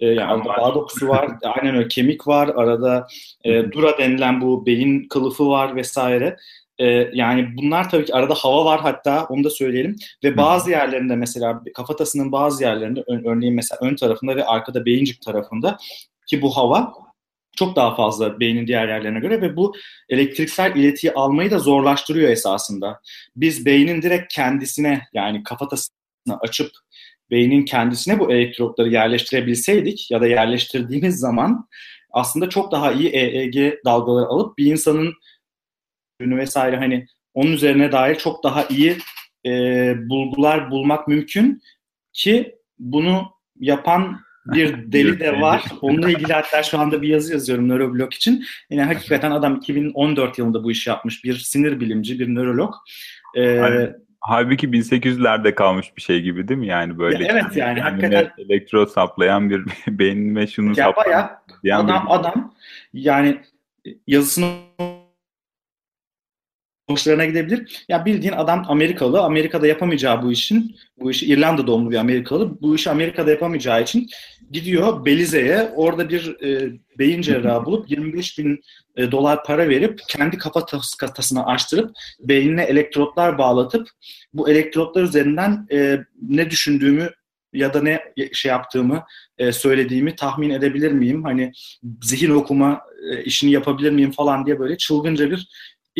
e, 0.00 0.06
yani 0.06 0.32
arada 0.32 0.48
bağ 0.48 0.74
dokusu 0.74 1.08
var. 1.08 1.30
aynen 1.42 1.76
öyle 1.76 1.88
kemik 1.88 2.26
var. 2.26 2.48
Arada 2.48 3.06
e, 3.44 3.72
dura 3.72 3.98
denilen 3.98 4.40
bu 4.40 4.66
beyin 4.66 5.08
kılıfı 5.08 5.48
var 5.48 5.76
vesaire. 5.76 6.36
E, 6.78 6.86
yani 7.12 7.48
bunlar 7.56 7.90
tabii 7.90 8.04
ki 8.04 8.14
arada 8.14 8.34
hava 8.34 8.64
var 8.64 8.80
hatta 8.80 9.24
onu 9.24 9.44
da 9.44 9.50
söyleyelim. 9.50 9.96
Ve 10.24 10.36
bazı 10.36 10.70
yerlerinde 10.70 11.16
mesela 11.16 11.62
kafatasının 11.74 12.32
bazı 12.32 12.62
yerlerinde 12.62 13.04
örneğin 13.06 13.54
mesela 13.54 13.78
ön 13.82 13.96
tarafında 13.96 14.36
ve 14.36 14.44
arkada 14.44 14.84
beyincik 14.84 15.22
tarafında 15.22 15.78
ki 16.26 16.42
bu 16.42 16.56
hava 16.56 16.92
çok 17.56 17.76
daha 17.76 17.94
fazla 17.94 18.40
beynin 18.40 18.66
diğer 18.66 18.88
yerlerine 18.88 19.20
göre 19.20 19.40
ve 19.40 19.56
bu 19.56 19.74
elektriksel 20.08 20.76
iletiyi 20.76 21.12
almayı 21.12 21.50
da 21.50 21.58
zorlaştırıyor 21.58 22.30
esasında. 22.30 23.00
Biz 23.36 23.66
beynin 23.66 24.02
direkt 24.02 24.34
kendisine 24.34 25.02
yani 25.12 25.42
kafatasını 25.42 26.38
açıp 26.40 26.70
beynin 27.30 27.64
kendisine 27.64 28.18
bu 28.18 28.32
elektrotları 28.32 28.88
yerleştirebilseydik 28.88 30.10
ya 30.10 30.20
da 30.20 30.26
yerleştirdiğimiz 30.26 31.18
zaman 31.18 31.68
aslında 32.12 32.48
çok 32.48 32.72
daha 32.72 32.92
iyi 32.92 33.08
EEG 33.08 33.74
dalgaları 33.84 34.26
alıp 34.26 34.58
bir 34.58 34.66
insanın 34.66 35.14
ürünü 36.20 36.36
vesaire 36.36 36.76
hani 36.76 37.06
onun 37.34 37.52
üzerine 37.52 37.92
dair 37.92 38.14
çok 38.14 38.44
daha 38.44 38.64
iyi 38.64 38.96
e, 39.46 39.50
bulgular 40.08 40.70
bulmak 40.70 41.08
mümkün 41.08 41.62
ki 42.12 42.54
bunu 42.78 43.30
yapan 43.60 44.20
bir 44.46 44.92
deli 44.92 45.20
de 45.20 45.40
var. 45.40 45.64
Onunla 45.80 46.10
ilgili 46.10 46.32
hatta 46.32 46.62
şu 46.62 46.78
anda 46.78 47.02
bir 47.02 47.08
yazı 47.08 47.32
yazıyorum 47.32 47.68
nöroblog 47.68 48.14
için. 48.14 48.44
Yine 48.70 48.84
hakikaten 48.84 49.30
adam 49.30 49.56
2014 49.56 50.38
yılında 50.38 50.64
bu 50.64 50.70
işi 50.70 50.90
yapmış. 50.90 51.24
Bir 51.24 51.34
sinir 51.36 51.80
bilimci, 51.80 52.18
bir 52.18 52.34
nörolog. 52.34 52.74
Ee, 53.36 53.92
Halbuki 54.20 54.68
1800'lerde 54.68 55.54
kalmış 55.54 55.96
bir 55.96 56.02
şey 56.02 56.22
gibi 56.22 56.48
değil 56.48 56.60
mi 56.60 56.66
yani 56.66 56.98
böyle? 56.98 57.24
Ya 57.24 57.32
evet 57.32 57.56
yani 57.56 57.80
hakikaten 57.80 58.30
elektro 58.38 58.86
saplayan 58.86 59.50
bir 59.50 59.64
beynime 59.98 60.46
şunu 60.46 60.68
ya 60.68 60.74
saplayan. 60.84 61.40
adam 61.72 62.06
bir... 62.06 62.14
adam 62.14 62.54
yani 62.92 63.40
yazısını 64.06 64.50
hoşlarına 66.90 67.24
gidebilir. 67.24 67.84
Ya 67.88 68.04
bildiğin 68.04 68.32
adam 68.32 68.64
Amerikalı. 68.68 69.20
Amerika'da 69.20 69.66
yapamayacağı 69.66 70.22
bu 70.22 70.32
işin, 70.32 70.76
bu 71.00 71.10
işi 71.10 71.26
İrlanda 71.26 71.66
doğumlu 71.66 71.90
bir 71.90 71.96
Amerikalı. 71.96 72.62
Bu 72.62 72.74
işi 72.74 72.90
Amerika'da 72.90 73.30
yapamayacağı 73.30 73.82
için 73.82 74.08
gidiyor 74.50 75.04
Belize'ye. 75.04 75.72
Orada 75.76 76.08
bir 76.08 76.42
e, 76.44 76.72
beyin 76.98 77.22
cerrahı 77.22 77.64
bulup 77.64 77.90
25 77.90 78.38
bin 78.38 78.60
e, 78.96 79.10
dolar 79.10 79.44
para 79.44 79.68
verip 79.68 80.00
kendi 80.08 80.38
kafa 80.38 80.66
kafatasını 81.00 81.46
açtırıp 81.46 81.90
beynine 82.20 82.62
elektrotlar 82.62 83.38
bağlatıp 83.38 83.88
bu 84.32 84.50
elektrotlar 84.50 85.02
üzerinden 85.02 85.66
e, 85.72 85.98
ne 86.22 86.50
düşündüğümü 86.50 87.10
ya 87.52 87.74
da 87.74 87.82
ne 87.82 88.00
şey 88.32 88.48
yaptığımı 88.50 89.04
e, 89.38 89.52
söylediğimi 89.52 90.16
tahmin 90.16 90.50
edebilir 90.50 90.92
miyim? 90.92 91.24
Hani 91.24 91.52
zihin 92.02 92.30
okuma 92.30 92.80
e, 93.10 93.24
işini 93.24 93.50
yapabilir 93.50 93.90
miyim 93.90 94.10
falan 94.10 94.46
diye 94.46 94.58
böyle 94.58 94.76
çılgınca 94.76 95.30
bir 95.30 95.48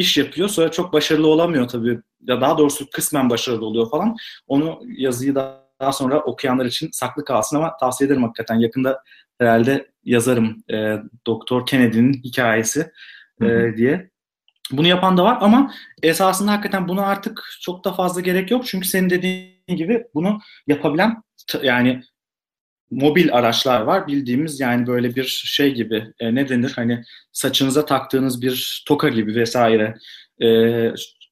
iş 0.00 0.18
yapıyor. 0.18 0.48
Sonra 0.48 0.70
çok 0.70 0.92
başarılı 0.92 1.28
olamıyor 1.28 1.68
tabii. 1.68 1.98
Ya 2.20 2.40
daha 2.40 2.58
doğrusu 2.58 2.90
kısmen 2.90 3.30
başarılı 3.30 3.66
oluyor 3.66 3.90
falan. 3.90 4.16
Onu 4.46 4.80
yazıyı 4.86 5.34
da 5.34 5.70
daha 5.80 5.92
sonra 5.92 6.20
okuyanlar 6.20 6.64
için 6.64 6.88
saklı 6.92 7.24
kalsın 7.24 7.56
ama 7.56 7.76
tavsiye 7.76 8.06
ederim 8.06 8.22
hakikaten. 8.22 8.54
Yakında 8.54 9.02
herhalde 9.38 9.90
yazarım 10.04 10.56
e, 10.72 10.96
Doktor 11.26 11.66
Kennedy'nin 11.66 12.12
hikayesi 12.12 12.90
e, 13.42 13.76
diye. 13.76 14.10
Bunu 14.72 14.86
yapan 14.86 15.16
da 15.16 15.24
var 15.24 15.38
ama 15.40 15.72
esasında 16.02 16.52
hakikaten 16.52 16.88
buna 16.88 17.06
artık 17.06 17.42
çok 17.60 17.84
da 17.84 17.92
fazla 17.92 18.20
gerek 18.20 18.50
yok. 18.50 18.66
Çünkü 18.66 18.88
senin 18.88 19.10
dediğin 19.10 19.76
gibi 19.76 20.04
bunu 20.14 20.38
yapabilen 20.66 21.22
yani 21.62 22.02
mobil 22.90 23.34
araçlar 23.34 23.80
var. 23.80 24.06
Bildiğimiz 24.06 24.60
yani 24.60 24.86
böyle 24.86 25.16
bir 25.16 25.24
şey 25.46 25.74
gibi 25.74 26.04
e, 26.20 26.34
ne 26.34 26.48
denir 26.48 26.72
hani 26.76 27.04
saçınıza 27.32 27.86
taktığınız 27.86 28.42
bir 28.42 28.84
toka 28.88 29.08
gibi 29.08 29.34
vesaire 29.34 29.94
e, 30.42 30.48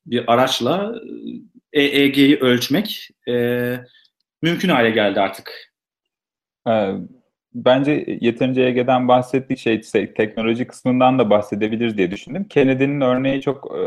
bir 0.07 0.25
araçla 0.27 0.95
EEG'yi 1.73 2.37
ölçmek 2.37 3.09
e, 3.29 3.33
mümkün 4.43 4.69
hale 4.69 4.91
geldi 4.91 5.21
artık. 5.21 5.73
Bence 7.55 8.19
yeterince 8.21 8.63
EEG'den 8.63 9.09
bahsettiği 9.09 9.59
şey 9.59 9.81
teknoloji 10.15 10.67
kısmından 10.67 11.19
da 11.19 11.31
bahsedebiliriz 11.31 11.97
diye 11.97 12.11
düşündüm. 12.11 12.45
Kennedy'nin 12.45 13.01
örneği 13.01 13.41
çok 13.41 13.75
e, 13.77 13.81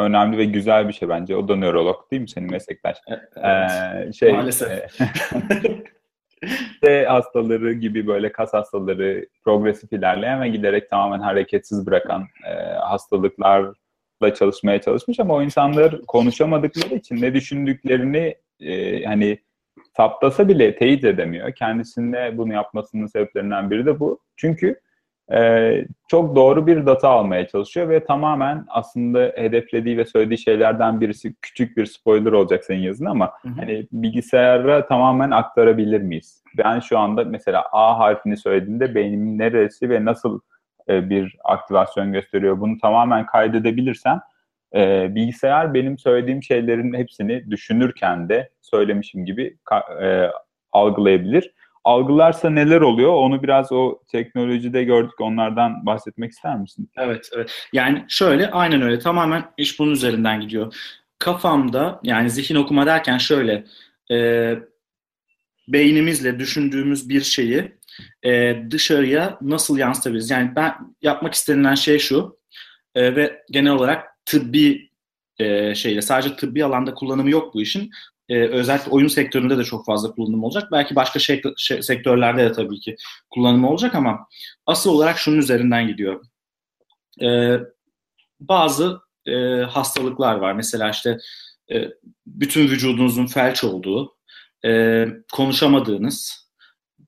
önemli 0.00 0.38
ve 0.38 0.44
güzel 0.44 0.88
bir 0.88 0.92
şey 0.92 1.08
bence. 1.08 1.36
O 1.36 1.48
da 1.48 1.56
nörolog 1.56 2.10
değil 2.10 2.22
mi 2.22 2.28
senin 2.28 2.50
meslektaş? 2.50 2.96
Evet. 3.06 3.36
Ee, 3.36 4.12
şey, 4.12 4.32
Maalesef. 4.32 4.98
De 6.82 7.06
hastaları 7.06 7.72
gibi 7.72 8.06
böyle 8.06 8.32
kas 8.32 8.52
hastaları 8.52 9.26
progresif 9.44 9.92
ilerleyen 9.92 10.40
ve 10.40 10.48
giderek 10.48 10.90
tamamen 10.90 11.20
hareketsiz 11.20 11.86
bırakan 11.86 12.26
e, 12.46 12.52
hastalıklarla 12.74 14.34
çalışmaya 14.34 14.80
çalışmış 14.80 15.20
ama 15.20 15.34
o 15.34 15.42
insanlar 15.42 16.02
konuşamadıkları 16.02 16.94
için 16.94 17.22
ne 17.22 17.34
düşündüklerini 17.34 18.34
e, 18.60 19.04
hani 19.04 19.38
saptasa 19.96 20.48
bile 20.48 20.76
teyit 20.76 21.04
edemiyor. 21.04 21.52
Kendisinde 21.52 22.34
bunu 22.36 22.52
yapmasının 22.52 23.06
sebeplerinden 23.06 23.70
biri 23.70 23.86
de 23.86 24.00
bu. 24.00 24.20
Çünkü 24.36 24.80
e, 25.32 25.84
çok 26.08 26.36
doğru 26.36 26.66
bir 26.66 26.86
data 26.86 27.08
almaya 27.08 27.48
çalışıyor 27.48 27.88
ve 27.88 28.04
tamamen 28.04 28.64
aslında 28.68 29.32
hedeflediği 29.36 29.98
ve 29.98 30.04
söylediği 30.04 30.38
şeylerden 30.38 31.00
birisi 31.00 31.34
küçük 31.42 31.76
bir 31.76 31.86
spoiler 31.86 32.32
olacak 32.32 32.64
senin 32.64 32.80
yazın 32.80 33.06
ama 33.06 33.32
hı 33.42 33.48
hı. 33.48 33.52
hani 33.56 33.86
bilgisayara 33.92 34.86
tamamen 34.86 35.30
aktarabilir 35.30 36.00
miyiz? 36.00 36.42
Ben 36.58 36.80
şu 36.80 36.98
anda 36.98 37.24
mesela 37.24 37.64
A 37.72 37.98
harfini 37.98 38.36
söylediğimde 38.36 38.94
beynimin 38.94 39.38
neresi 39.38 39.90
ve 39.90 40.04
nasıl 40.04 40.40
e, 40.88 41.10
bir 41.10 41.36
aktivasyon 41.44 42.12
gösteriyor 42.12 42.60
bunu 42.60 42.78
tamamen 42.78 43.26
kaydedebilirsem 43.26 44.20
e, 44.74 45.14
bilgisayar 45.14 45.74
benim 45.74 45.98
söylediğim 45.98 46.42
şeylerin 46.42 46.94
hepsini 46.94 47.50
düşünürken 47.50 48.28
de 48.28 48.50
söylemişim 48.60 49.24
gibi 49.24 49.56
e, 50.02 50.26
algılayabilir 50.72 51.54
algılarsa 51.84 52.50
neler 52.50 52.80
oluyor? 52.80 53.12
Onu 53.12 53.42
biraz 53.42 53.72
o 53.72 53.98
teknolojide 54.08 54.84
gördük. 54.84 55.20
Onlardan 55.20 55.86
bahsetmek 55.86 56.32
ister 56.32 56.58
misin? 56.58 56.90
Evet, 56.96 57.30
evet. 57.36 57.68
Yani 57.72 58.04
şöyle, 58.08 58.50
aynen 58.50 58.82
öyle. 58.82 58.98
Tamamen 58.98 59.44
iş 59.56 59.78
bunun 59.78 59.92
üzerinden 59.92 60.40
gidiyor. 60.40 60.74
Kafamda, 61.18 62.00
yani 62.02 62.30
zihin 62.30 62.54
okuma 62.54 62.86
derken 62.86 63.18
şöyle, 63.18 63.64
e, 64.10 64.54
beynimizle 65.68 66.38
düşündüğümüz 66.38 67.08
bir 67.08 67.20
şeyi 67.20 67.72
e, 68.24 68.62
dışarıya 68.70 69.38
nasıl 69.40 69.78
yansıtabiliriz? 69.78 70.30
Yani 70.30 70.56
ben 70.56 70.74
yapmak 71.02 71.34
istenilen 71.34 71.74
şey 71.74 71.98
şu 71.98 72.38
e, 72.94 73.16
ve 73.16 73.42
genel 73.50 73.72
olarak 73.72 74.04
tıbbi 74.24 74.90
e, 75.38 75.74
şeyle 75.74 76.02
sadece 76.02 76.36
tıbbi 76.36 76.64
alanda 76.64 76.94
kullanımı 76.94 77.30
yok 77.30 77.54
bu 77.54 77.62
işin 77.62 77.90
e, 78.32 78.48
özellikle 78.48 78.90
oyun 78.90 79.08
sektöründe 79.08 79.58
de 79.58 79.64
çok 79.64 79.86
fazla 79.86 80.10
kullanım 80.10 80.44
olacak. 80.44 80.68
Belki 80.72 80.96
başka 80.96 81.18
şey, 81.18 81.42
şey, 81.56 81.82
sektörlerde 81.82 82.44
de 82.44 82.52
tabii 82.52 82.80
ki 82.80 82.96
kullanımı 83.30 83.70
olacak 83.70 83.94
ama 83.94 84.26
asıl 84.66 84.90
olarak 84.90 85.18
şunun 85.18 85.38
üzerinden 85.38 85.86
gidiyor. 85.88 86.24
e, 87.22 87.58
bazı 88.40 88.98
e, 89.26 89.32
hastalıklar 89.62 90.34
var. 90.36 90.52
Mesela 90.52 90.90
işte 90.90 91.18
e, 91.72 91.88
bütün 92.26 92.68
vücudunuzun 92.68 93.26
felç 93.26 93.64
olduğu, 93.64 94.16
e, 94.64 95.06
konuşamadığınız 95.32 96.48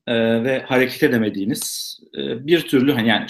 e, 0.07 0.43
ve 0.43 0.63
hareket 0.67 1.03
edemediğiniz 1.03 1.99
e, 2.17 2.47
bir 2.47 2.67
türlü 2.67 2.93
hani 2.93 3.07
yani 3.07 3.25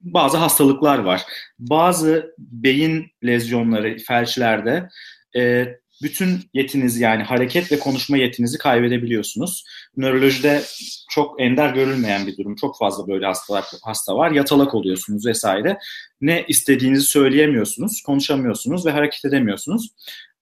bazı 0.00 0.36
hastalıklar 0.36 0.98
var. 0.98 1.22
Bazı 1.58 2.34
beyin 2.38 3.06
lezyonları 3.24 3.96
felçlerde 3.98 4.88
e, 5.36 5.66
bütün 6.02 6.40
yetiniz 6.54 7.00
yani 7.00 7.22
hareket 7.22 7.72
ve 7.72 7.78
konuşma 7.78 8.16
yetinizi 8.16 8.58
kaybedebiliyorsunuz. 8.58 9.64
Nörolojide 9.96 10.62
çok 11.10 11.40
ender 11.40 11.74
görülmeyen 11.74 12.26
bir 12.26 12.36
durum. 12.36 12.56
Çok 12.56 12.78
fazla 12.78 13.08
böyle 13.08 13.26
hastalar 13.26 13.64
hasta 13.82 14.16
var. 14.16 14.30
Yatalak 14.30 14.74
oluyorsunuz 14.74 15.26
vesaire. 15.26 15.78
Ne 16.20 16.44
istediğinizi 16.48 17.04
söyleyemiyorsunuz, 17.04 18.02
konuşamıyorsunuz 18.02 18.86
ve 18.86 18.90
hareket 18.90 19.24
edemiyorsunuz. 19.24 19.88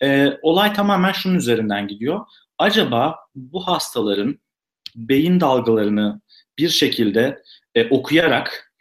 Ee, 0.03 0.29
olay 0.43 0.73
tamamen 0.73 1.13
şunun 1.13 1.35
üzerinden 1.35 1.89
gidiyor. 1.89 2.21
Acaba 2.59 3.17
bu 3.35 3.67
hastaların 3.67 4.39
beyin 4.97 5.41
dalgalarını 5.41 6.21
bir 6.59 6.69
şekilde 6.69 7.43
e, 7.75 7.89
okuyarak 7.89 8.73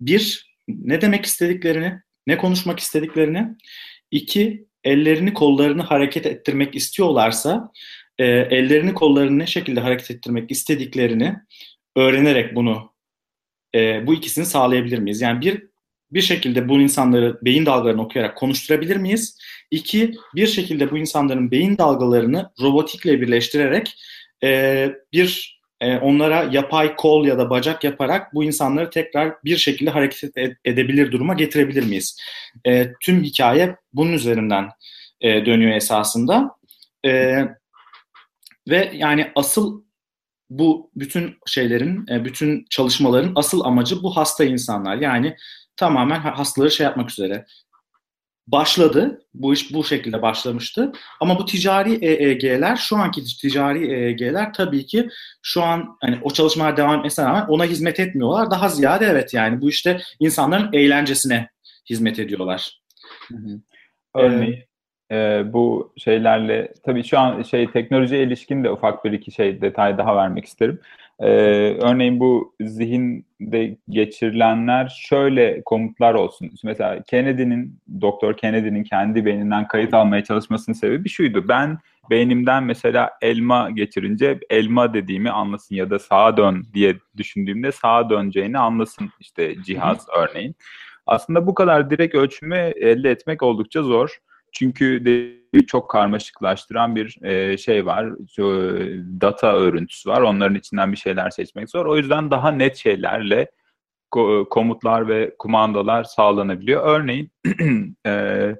bir 0.00 0.48
ne 0.68 1.00
demek 1.00 1.26
istediklerini, 1.26 2.00
ne 2.26 2.38
konuşmak 2.38 2.80
istediklerini, 2.80 3.56
iki 4.10 4.67
ellerini 4.84 5.34
kollarını 5.34 5.82
hareket 5.82 6.26
ettirmek 6.26 6.74
istiyorlarsa 6.74 7.72
e, 8.18 8.24
ellerini 8.26 8.94
kollarını 8.94 9.38
ne 9.38 9.46
şekilde 9.46 9.80
hareket 9.80 10.10
ettirmek 10.10 10.50
istediklerini 10.50 11.36
öğrenerek 11.96 12.54
bunu 12.54 12.92
e, 13.74 14.06
bu 14.06 14.14
ikisini 14.14 14.46
sağlayabilir 14.46 14.98
miyiz? 14.98 15.20
Yani 15.20 15.40
bir 15.40 15.68
bir 16.12 16.22
şekilde 16.22 16.68
bu 16.68 16.80
insanları 16.80 17.38
beyin 17.42 17.66
dalgalarını 17.66 18.02
okuyarak 18.02 18.36
konuşturabilir 18.36 18.96
miyiz? 18.96 19.38
İki, 19.70 20.14
bir 20.34 20.46
şekilde 20.46 20.90
bu 20.90 20.98
insanların 20.98 21.50
beyin 21.50 21.78
dalgalarını 21.78 22.50
robotikle 22.60 23.20
birleştirerek 23.20 23.94
e, 24.44 24.90
bir 25.12 25.57
e, 25.80 25.96
onlara 25.96 26.48
yapay 26.50 26.96
kol 26.96 27.26
ya 27.26 27.38
da 27.38 27.50
bacak 27.50 27.84
yaparak 27.84 28.34
bu 28.34 28.44
insanları 28.44 28.90
tekrar 28.90 29.34
bir 29.44 29.56
şekilde 29.56 29.90
hareket 29.90 30.36
edebilir 30.64 31.12
duruma 31.12 31.34
getirebilir 31.34 31.84
miyiz? 31.84 32.20
E, 32.66 32.92
tüm 33.00 33.22
hikaye 33.22 33.76
bunun 33.92 34.12
üzerinden 34.12 34.68
e, 35.20 35.46
dönüyor 35.46 35.76
esasında. 35.76 36.50
E, 37.04 37.42
ve 38.68 38.90
yani 38.94 39.32
asıl 39.34 39.82
bu 40.50 40.90
bütün 40.96 41.38
şeylerin, 41.46 42.06
e, 42.10 42.24
bütün 42.24 42.66
çalışmaların 42.70 43.32
asıl 43.36 43.64
amacı 43.64 44.02
bu 44.02 44.16
hasta 44.16 44.44
insanlar. 44.44 44.96
Yani 44.96 45.36
tamamen 45.76 46.20
hastaları 46.20 46.70
şey 46.70 46.84
yapmak 46.84 47.10
üzere 47.10 47.46
başladı. 48.52 49.22
Bu 49.34 49.54
iş 49.54 49.74
bu 49.74 49.84
şekilde 49.84 50.22
başlamıştı. 50.22 50.92
Ama 51.20 51.38
bu 51.38 51.46
ticari 51.46 52.04
EEG'ler, 52.04 52.76
şu 52.76 52.96
anki 52.96 53.24
ticari 53.24 53.92
EEG'ler 53.92 54.52
tabii 54.52 54.86
ki 54.86 55.08
şu 55.42 55.62
an 55.62 55.96
hani 56.00 56.18
o 56.22 56.30
çalışmalar 56.30 56.76
devam 56.76 56.98
etmesine 56.98 57.24
rağmen 57.24 57.46
ona 57.48 57.64
hizmet 57.64 58.00
etmiyorlar. 58.00 58.50
Daha 58.50 58.68
ziyade 58.68 59.06
evet 59.06 59.34
yani 59.34 59.60
bu 59.60 59.68
işte 59.68 60.00
insanların 60.20 60.72
eğlencesine 60.72 61.48
hizmet 61.90 62.18
ediyorlar. 62.18 62.80
Hı 63.28 63.36
hı. 63.36 63.60
Örneğin 64.14 64.68
e, 65.12 65.42
bu 65.52 65.92
şeylerle 65.96 66.74
tabii 66.84 67.04
şu 67.04 67.18
an 67.18 67.42
şey 67.42 67.70
teknolojiye 67.70 68.22
ilişkin 68.22 68.64
de 68.64 68.70
ufak 68.70 69.04
bir 69.04 69.12
iki 69.12 69.32
şey 69.32 69.60
detay 69.60 69.98
daha 69.98 70.16
vermek 70.16 70.44
isterim. 70.44 70.80
Ee, 71.20 71.28
örneğin 71.80 72.20
bu 72.20 72.54
zihinde 72.60 73.76
geçirilenler 73.88 74.98
şöyle 75.08 75.62
komutlar 75.64 76.14
olsun. 76.14 76.50
Mesela 76.64 77.02
Kennedy'nin, 77.02 77.78
Doktor 78.00 78.36
Kennedy'nin 78.36 78.84
kendi 78.84 79.24
beyninden 79.24 79.68
kayıt 79.68 79.94
almaya 79.94 80.24
çalışmasının 80.24 80.74
sebebi 80.74 81.08
şuydu. 81.08 81.48
Ben 81.48 81.78
beynimden 82.10 82.64
mesela 82.64 83.10
elma 83.22 83.70
geçirince 83.70 84.40
elma 84.50 84.94
dediğimi 84.94 85.30
anlasın 85.30 85.74
ya 85.74 85.90
da 85.90 85.98
sağa 85.98 86.36
dön 86.36 86.66
diye 86.74 86.96
düşündüğümde 87.16 87.72
sağa 87.72 88.10
döneceğini 88.10 88.58
anlasın 88.58 89.10
işte 89.20 89.62
cihaz 89.62 90.06
örneğin. 90.16 90.56
Aslında 91.06 91.46
bu 91.46 91.54
kadar 91.54 91.90
direkt 91.90 92.14
ölçümü 92.14 92.56
elde 92.56 93.10
etmek 93.10 93.42
oldukça 93.42 93.82
zor. 93.82 94.18
Çünkü 94.52 95.04
de 95.04 95.38
çok 95.66 95.90
karmaşıklaştıran 95.90 96.96
bir 96.96 97.22
e, 97.22 97.58
şey 97.58 97.86
var. 97.86 98.12
Şu, 98.36 98.78
data 99.20 99.56
örüntüsü 99.56 100.10
var. 100.10 100.20
Onların 100.20 100.54
içinden 100.54 100.92
bir 100.92 100.96
şeyler 100.96 101.30
seçmek 101.30 101.70
zor. 101.70 101.86
O 101.86 101.96
yüzden 101.96 102.30
daha 102.30 102.50
net 102.50 102.76
şeylerle 102.76 103.50
ko- 104.10 104.48
komutlar 104.48 105.08
ve 105.08 105.34
kumandalar 105.38 106.04
sağlanabiliyor. 106.04 106.86
Örneğin 106.86 107.30
e, 108.06 108.54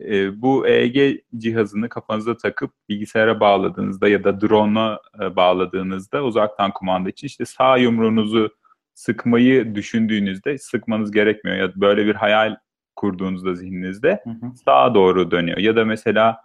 e, 0.00 0.42
bu 0.42 0.66
EEG 0.66 1.20
cihazını 1.36 1.88
kafanıza 1.88 2.36
takıp 2.36 2.70
bilgisayara 2.88 3.40
bağladığınızda 3.40 4.08
ya 4.08 4.24
da 4.24 4.40
drone'a 4.40 5.00
e, 5.22 5.36
bağladığınızda 5.36 6.24
uzaktan 6.24 6.72
kumanda 6.72 7.08
için 7.08 7.26
işte 7.26 7.44
sağ 7.44 7.76
yumruğunuzu 7.76 8.50
sıkmayı 8.94 9.74
düşündüğünüzde 9.74 10.58
sıkmanız 10.58 11.10
gerekmiyor 11.10 11.56
ya 11.58 11.72
böyle 11.76 12.06
bir 12.06 12.14
hayal 12.14 12.56
kurduğunuzda 12.98 13.54
zihninizde 13.54 14.20
hı 14.24 14.30
hı. 14.30 14.56
sağa 14.64 14.94
doğru 14.94 15.30
dönüyor. 15.30 15.58
Ya 15.58 15.76
da 15.76 15.84
mesela 15.84 16.42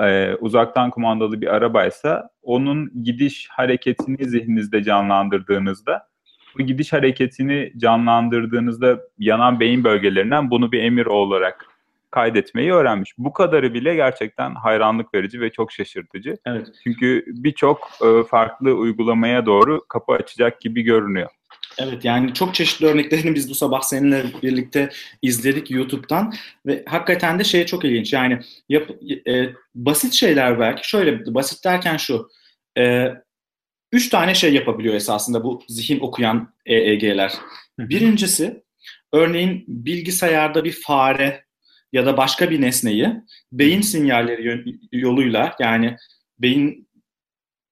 e, 0.00 0.34
uzaktan 0.34 0.90
kumandalı 0.90 1.40
bir 1.40 1.54
arabaysa 1.54 2.30
onun 2.42 3.02
gidiş 3.02 3.48
hareketini 3.50 4.24
zihninizde 4.24 4.82
canlandırdığınızda 4.82 6.06
bu 6.58 6.62
gidiş 6.62 6.92
hareketini 6.92 7.72
canlandırdığınızda 7.76 9.00
yanan 9.18 9.60
beyin 9.60 9.84
bölgelerinden 9.84 10.50
bunu 10.50 10.72
bir 10.72 10.82
emir 10.82 11.06
olarak 11.06 11.66
kaydetmeyi 12.10 12.72
öğrenmiş. 12.72 13.14
Bu 13.18 13.32
kadarı 13.32 13.74
bile 13.74 13.94
gerçekten 13.94 14.54
hayranlık 14.54 15.14
verici 15.14 15.40
ve 15.40 15.50
çok 15.50 15.72
şaşırtıcı. 15.72 16.36
Evet. 16.46 16.66
Çünkü 16.84 17.24
birçok 17.26 17.90
e, 18.04 18.24
farklı 18.24 18.72
uygulamaya 18.74 19.46
doğru 19.46 19.84
kapı 19.88 20.12
açacak 20.12 20.60
gibi 20.60 20.82
görünüyor. 20.82 21.30
Evet 21.78 22.04
yani 22.04 22.34
çok 22.34 22.54
çeşitli 22.54 22.86
örneklerini 22.86 23.34
biz 23.34 23.50
bu 23.50 23.54
sabah 23.54 23.80
seninle 23.80 24.24
birlikte 24.42 24.90
izledik 25.22 25.70
YouTube'dan 25.70 26.34
ve 26.66 26.84
hakikaten 26.86 27.38
de 27.38 27.44
şey 27.44 27.66
çok 27.66 27.84
ilginç. 27.84 28.12
Yani 28.12 28.40
yap, 28.68 28.90
e, 29.26 29.50
basit 29.74 30.12
şeyler 30.12 30.60
belki. 30.60 30.88
Şöyle 30.88 31.34
basit 31.34 31.64
derken 31.64 31.96
şu 31.96 32.28
e, 32.78 33.08
üç 33.92 34.08
tane 34.08 34.34
şey 34.34 34.54
yapabiliyor 34.54 34.94
esasında 34.94 35.44
bu 35.44 35.62
zihin 35.68 36.00
okuyan 36.00 36.54
EEG'ler. 36.66 37.32
Birincisi 37.78 38.62
örneğin 39.12 39.64
bilgisayarda 39.68 40.64
bir 40.64 40.72
fare 40.72 41.44
ya 41.92 42.06
da 42.06 42.16
başka 42.16 42.50
bir 42.50 42.60
nesneyi 42.60 43.08
beyin 43.52 43.80
sinyalleri 43.80 44.64
yoluyla 44.92 45.56
yani 45.60 45.96
beyin 46.38 46.88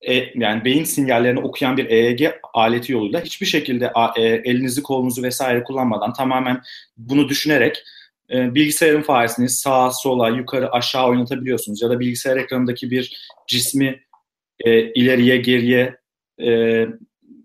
e, 0.09 0.15
yani 0.35 0.65
beyin 0.65 0.85
sinyallerini 0.85 1.41
okuyan 1.41 1.77
bir 1.77 1.91
EEG 1.91 2.31
aleti 2.55 2.93
yoluyla 2.93 3.21
hiçbir 3.21 3.47
şekilde 3.47 3.93
e, 4.17 4.23
elinizi 4.23 4.83
kolunuzu 4.83 5.23
vesaire 5.23 5.65
kullanmadan 5.65 6.13
tamamen 6.13 6.63
bunu 6.97 7.29
düşünerek 7.29 7.83
e, 8.31 8.55
bilgisayarın 8.55 9.03
faresini 9.03 9.49
sağa 9.49 9.91
sola 9.91 10.29
yukarı 10.29 10.73
aşağı 10.73 11.07
oynatabiliyorsunuz 11.07 11.83
ya 11.83 11.91
da 11.91 12.01
bilgisayar 12.01 12.37
ekranındaki 12.37 12.91
bir 12.91 13.31
cismi 13.47 14.01
e, 14.65 14.93
ileriye 14.93 15.37
geriye 15.37 15.97
e, 16.43 16.87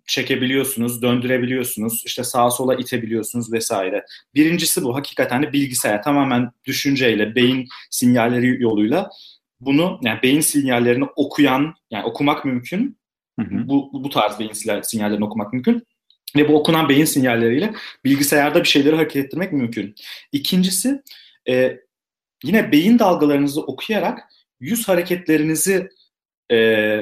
çekebiliyorsunuz, 0.07 1.01
döndürebiliyorsunuz, 1.01 2.03
işte 2.05 2.23
sağa 2.23 2.51
sola 2.51 2.75
itebiliyorsunuz 2.75 3.53
vesaire. 3.53 4.05
Birincisi 4.35 4.83
bu 4.83 4.95
hakikaten 4.95 5.43
de 5.43 5.53
bilgisayar 5.53 6.03
tamamen 6.03 6.51
düşünceyle, 6.65 7.35
beyin 7.35 7.67
sinyalleri 7.89 8.61
yoluyla 8.61 9.09
bunu 9.59 9.99
yani 10.03 10.19
beyin 10.23 10.41
sinyallerini 10.41 11.05
okuyan 11.15 11.75
yani 11.91 12.05
okumak 12.05 12.45
mümkün. 12.45 12.97
Hı 13.39 13.45
hı. 13.45 13.67
Bu, 13.67 13.89
bu 13.93 14.09
tarz 14.09 14.39
beyin 14.39 14.81
sinyallerini 14.81 15.25
okumak 15.25 15.53
mümkün. 15.53 15.83
Ve 16.35 16.49
bu 16.49 16.59
okunan 16.59 16.89
beyin 16.89 17.05
sinyalleriyle 17.05 17.73
bilgisayarda 18.05 18.59
bir 18.59 18.67
şeyleri 18.67 18.95
hareket 18.95 19.25
ettirmek 19.25 19.53
mümkün. 19.53 19.95
İkincisi 20.31 21.01
e, 21.49 21.79
yine 22.43 22.71
beyin 22.71 22.99
dalgalarınızı 22.99 23.61
okuyarak 23.61 24.19
yüz 24.59 24.87
hareketlerinizi 24.87 25.89
e, 26.51 26.99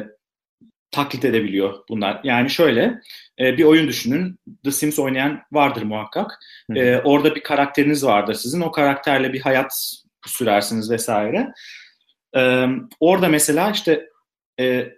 taklit 0.91 1.25
edebiliyor 1.25 1.83
bunlar. 1.89 2.21
Yani 2.23 2.49
şöyle 2.49 3.01
e, 3.39 3.57
bir 3.57 3.63
oyun 3.63 3.87
düşünün. 3.87 4.39
The 4.63 4.71
Sims 4.71 4.99
oynayan 4.99 5.41
vardır 5.51 5.81
muhakkak. 5.81 6.39
E, 6.75 6.97
orada 6.97 7.35
bir 7.35 7.43
karakteriniz 7.43 8.05
vardır 8.05 8.33
sizin. 8.33 8.61
O 8.61 8.71
karakterle 8.71 9.33
bir 9.33 9.41
hayat 9.41 9.99
sürersiniz 10.25 10.91
vesaire. 10.91 11.53
Ee, 12.35 12.67
orada 12.99 13.27
mesela 13.27 13.71
işte 13.71 14.09
e, 14.59 14.93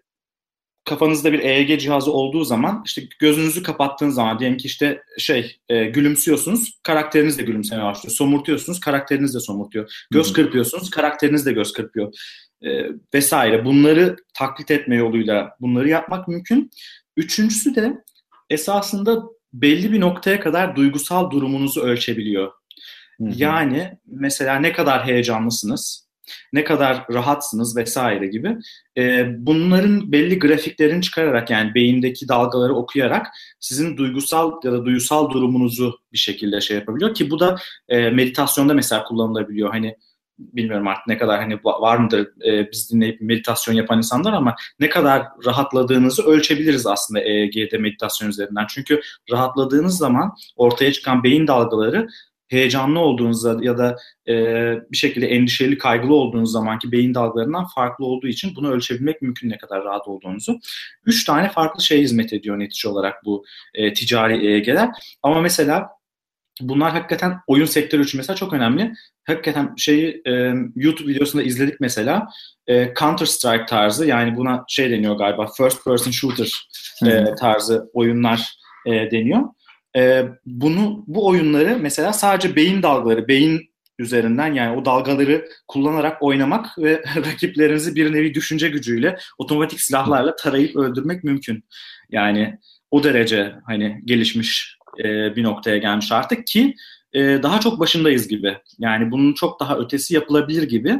kafanızda 0.85 1.33
bir 1.33 1.39
EEG 1.39 1.79
cihazı 1.79 2.11
olduğu 2.11 2.43
zaman 2.43 2.83
işte 2.85 3.01
gözünüzü 3.19 3.63
kapattığınız 3.63 4.15
zaman 4.15 4.39
diyelim 4.39 4.57
ki 4.57 4.65
işte 4.67 5.01
şey 5.17 5.57
e, 5.69 5.85
gülümsüyorsunuz 5.85 6.79
karakteriniz 6.83 7.37
de 7.37 7.43
gülümsemeye 7.43 7.85
başlıyor. 7.85 8.15
Somurtuyorsunuz 8.15 8.79
karakteriniz 8.79 9.35
de 9.35 9.39
somurtuyor. 9.39 10.05
Göz 10.11 10.33
kırpıyorsunuz 10.33 10.89
karakteriniz 10.89 11.45
de 11.45 11.51
göz 11.51 11.73
kırpıyor. 11.73 12.13
E, 12.61 12.85
vesaire. 13.13 13.65
Bunları 13.65 14.15
taklit 14.33 14.71
etme 14.71 14.95
yoluyla 14.95 15.55
bunları 15.61 15.89
yapmak 15.89 16.27
mümkün. 16.27 16.71
Üçüncüsü 17.17 17.75
de 17.75 18.03
esasında 18.49 19.23
belli 19.53 19.91
bir 19.91 19.99
noktaya 19.99 20.39
kadar 20.39 20.75
duygusal 20.75 21.31
durumunuzu 21.31 21.81
ölçebiliyor. 21.81 22.51
Hı. 23.17 23.23
Yani 23.35 23.97
mesela 24.05 24.59
ne 24.59 24.71
kadar 24.71 25.05
heyecanlısınız, 25.05 26.04
ne 26.53 26.63
kadar 26.63 27.05
rahatsınız 27.11 27.77
vesaire 27.77 28.27
gibi 28.27 28.57
e, 28.97 29.25
bunların 29.37 30.11
belli 30.11 30.39
grafiklerini 30.39 31.01
çıkararak 31.01 31.49
yani 31.49 31.75
beyindeki 31.75 32.27
dalgaları 32.27 32.75
okuyarak 32.75 33.27
sizin 33.59 33.97
duygusal 33.97 34.51
ya 34.63 34.71
da 34.71 34.85
duysal 34.85 35.29
durumunuzu 35.29 35.99
bir 36.13 36.17
şekilde 36.17 36.61
şey 36.61 36.77
yapabiliyor 36.77 37.13
ki 37.13 37.31
bu 37.31 37.39
da 37.39 37.57
e, 37.89 38.09
meditasyonda 38.09 38.73
mesela 38.73 39.03
kullanılabiliyor. 39.03 39.71
Hani 39.71 39.95
bilmiyorum 40.39 40.87
artık 40.87 41.07
ne 41.07 41.17
kadar 41.17 41.39
hani 41.39 41.59
var 41.63 41.97
mıdır 41.97 42.27
e, 42.47 42.71
biz 42.71 42.91
dinleyip 42.91 43.21
meditasyon 43.21 43.75
yapan 43.75 43.97
insanlar 43.97 44.33
ama 44.33 44.55
ne 44.79 44.89
kadar 44.89 45.27
rahatladığınızı 45.45 46.23
ölçebiliriz 46.23 46.87
aslında 46.87 47.19
EEG'de 47.19 47.77
meditasyon 47.77 48.29
üzerinden. 48.29 48.65
Çünkü 48.69 49.01
rahatladığınız 49.31 49.97
zaman 49.97 50.35
ortaya 50.55 50.91
çıkan 50.91 51.23
beyin 51.23 51.47
dalgaları 51.47 52.07
heyecanlı 52.47 52.99
olduğunuzda 52.99 53.57
ya 53.61 53.77
da 53.77 53.95
e, 54.27 54.33
bir 54.91 54.97
şekilde 54.97 55.27
endişeli, 55.27 55.77
kaygılı 55.77 56.15
olduğunuz 56.15 56.51
zamanki 56.51 56.91
beyin 56.91 57.13
dalgalarından 57.13 57.65
farklı 57.75 58.05
olduğu 58.05 58.27
için 58.27 58.55
bunu 58.55 58.71
ölçebilmek 58.71 59.21
mümkün 59.21 59.49
ne 59.49 59.57
kadar 59.57 59.83
rahat 59.83 60.07
olduğunuzu. 60.07 60.59
Üç 61.05 61.23
tane 61.23 61.49
farklı 61.49 61.83
şey 61.83 62.01
hizmet 62.01 62.33
ediyor 62.33 62.59
netice 62.59 62.89
olarak 62.89 63.25
bu 63.25 63.45
e, 63.73 63.93
ticari 63.93 64.47
EEG'ler. 64.47 64.89
Ama 65.23 65.41
mesela 65.41 65.89
bunlar 66.61 66.91
hakikaten 66.91 67.39
oyun 67.47 67.65
sektörü 67.65 68.03
için 68.03 68.17
mesela 68.17 68.35
çok 68.35 68.53
önemli. 68.53 68.93
Hakikaten 69.27 69.73
şeyi 69.77 70.21
e, 70.27 70.53
YouTube 70.75 71.11
videosunda 71.11 71.43
izledik 71.43 71.79
mesela 71.79 72.27
e, 72.67 72.93
Counter 72.99 73.25
Strike 73.25 73.65
tarzı 73.65 74.05
yani 74.05 74.37
buna 74.37 74.65
şey 74.67 74.91
deniyor 74.91 75.15
galiba 75.15 75.47
first 75.57 75.83
person 75.83 76.11
shooter 76.11 76.67
e, 77.05 77.35
tarzı 77.35 77.89
oyunlar 77.93 78.55
e, 78.85 78.91
deniyor. 79.11 79.41
E, 79.95 80.25
bunu 80.45 81.03
bu 81.07 81.27
oyunları 81.27 81.77
mesela 81.81 82.13
sadece 82.13 82.55
beyin 82.55 82.83
dalgaları, 82.83 83.27
beyin 83.27 83.69
üzerinden 83.99 84.53
yani 84.53 84.77
o 84.77 84.85
dalgaları 84.85 85.49
kullanarak 85.67 86.23
oynamak 86.23 86.77
ve 86.77 87.03
rakiplerinizi 87.15 87.95
bir 87.95 88.13
nevi 88.13 88.33
düşünce 88.33 88.69
gücüyle 88.69 89.17
otomatik 89.37 89.81
silahlarla 89.81 90.35
tarayıp 90.35 90.75
öldürmek 90.75 91.23
mümkün. 91.23 91.63
Yani 92.09 92.57
o 92.91 93.03
derece 93.03 93.55
hani 93.65 94.01
gelişmiş 94.05 94.77
e, 94.99 95.35
bir 95.35 95.43
noktaya 95.43 95.77
gelmiş 95.77 96.11
artık 96.11 96.47
ki 96.47 96.75
e, 97.13 97.19
daha 97.43 97.59
çok 97.59 97.79
başındayız 97.79 98.27
gibi. 98.27 98.57
Yani 98.79 99.11
bunun 99.11 99.33
çok 99.33 99.59
daha 99.59 99.77
ötesi 99.77 100.13
yapılabilir 100.13 100.63
gibi. 100.63 100.99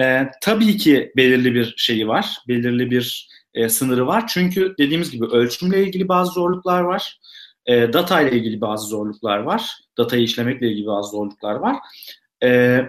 E, 0.00 0.26
tabii 0.42 0.76
ki 0.76 1.12
belirli 1.16 1.54
bir 1.54 1.74
şeyi 1.76 2.08
var, 2.08 2.38
belirli 2.48 2.90
bir 2.90 3.28
e, 3.54 3.68
sınırı 3.68 4.06
var. 4.06 4.24
Çünkü 4.28 4.74
dediğimiz 4.78 5.10
gibi 5.10 5.24
ölçümle 5.24 5.82
ilgili 5.82 6.08
bazı 6.08 6.32
zorluklar 6.32 6.80
var. 6.80 7.18
E, 7.66 7.92
data 7.92 8.20
ile 8.20 8.36
ilgili 8.36 8.60
bazı 8.60 8.86
zorluklar 8.86 9.38
var. 9.38 9.78
Datayı 9.98 10.22
işlemekle 10.22 10.68
ilgili 10.68 10.86
bazı 10.86 11.10
zorluklar 11.10 11.54
var. 11.54 11.76
E, 12.42 12.80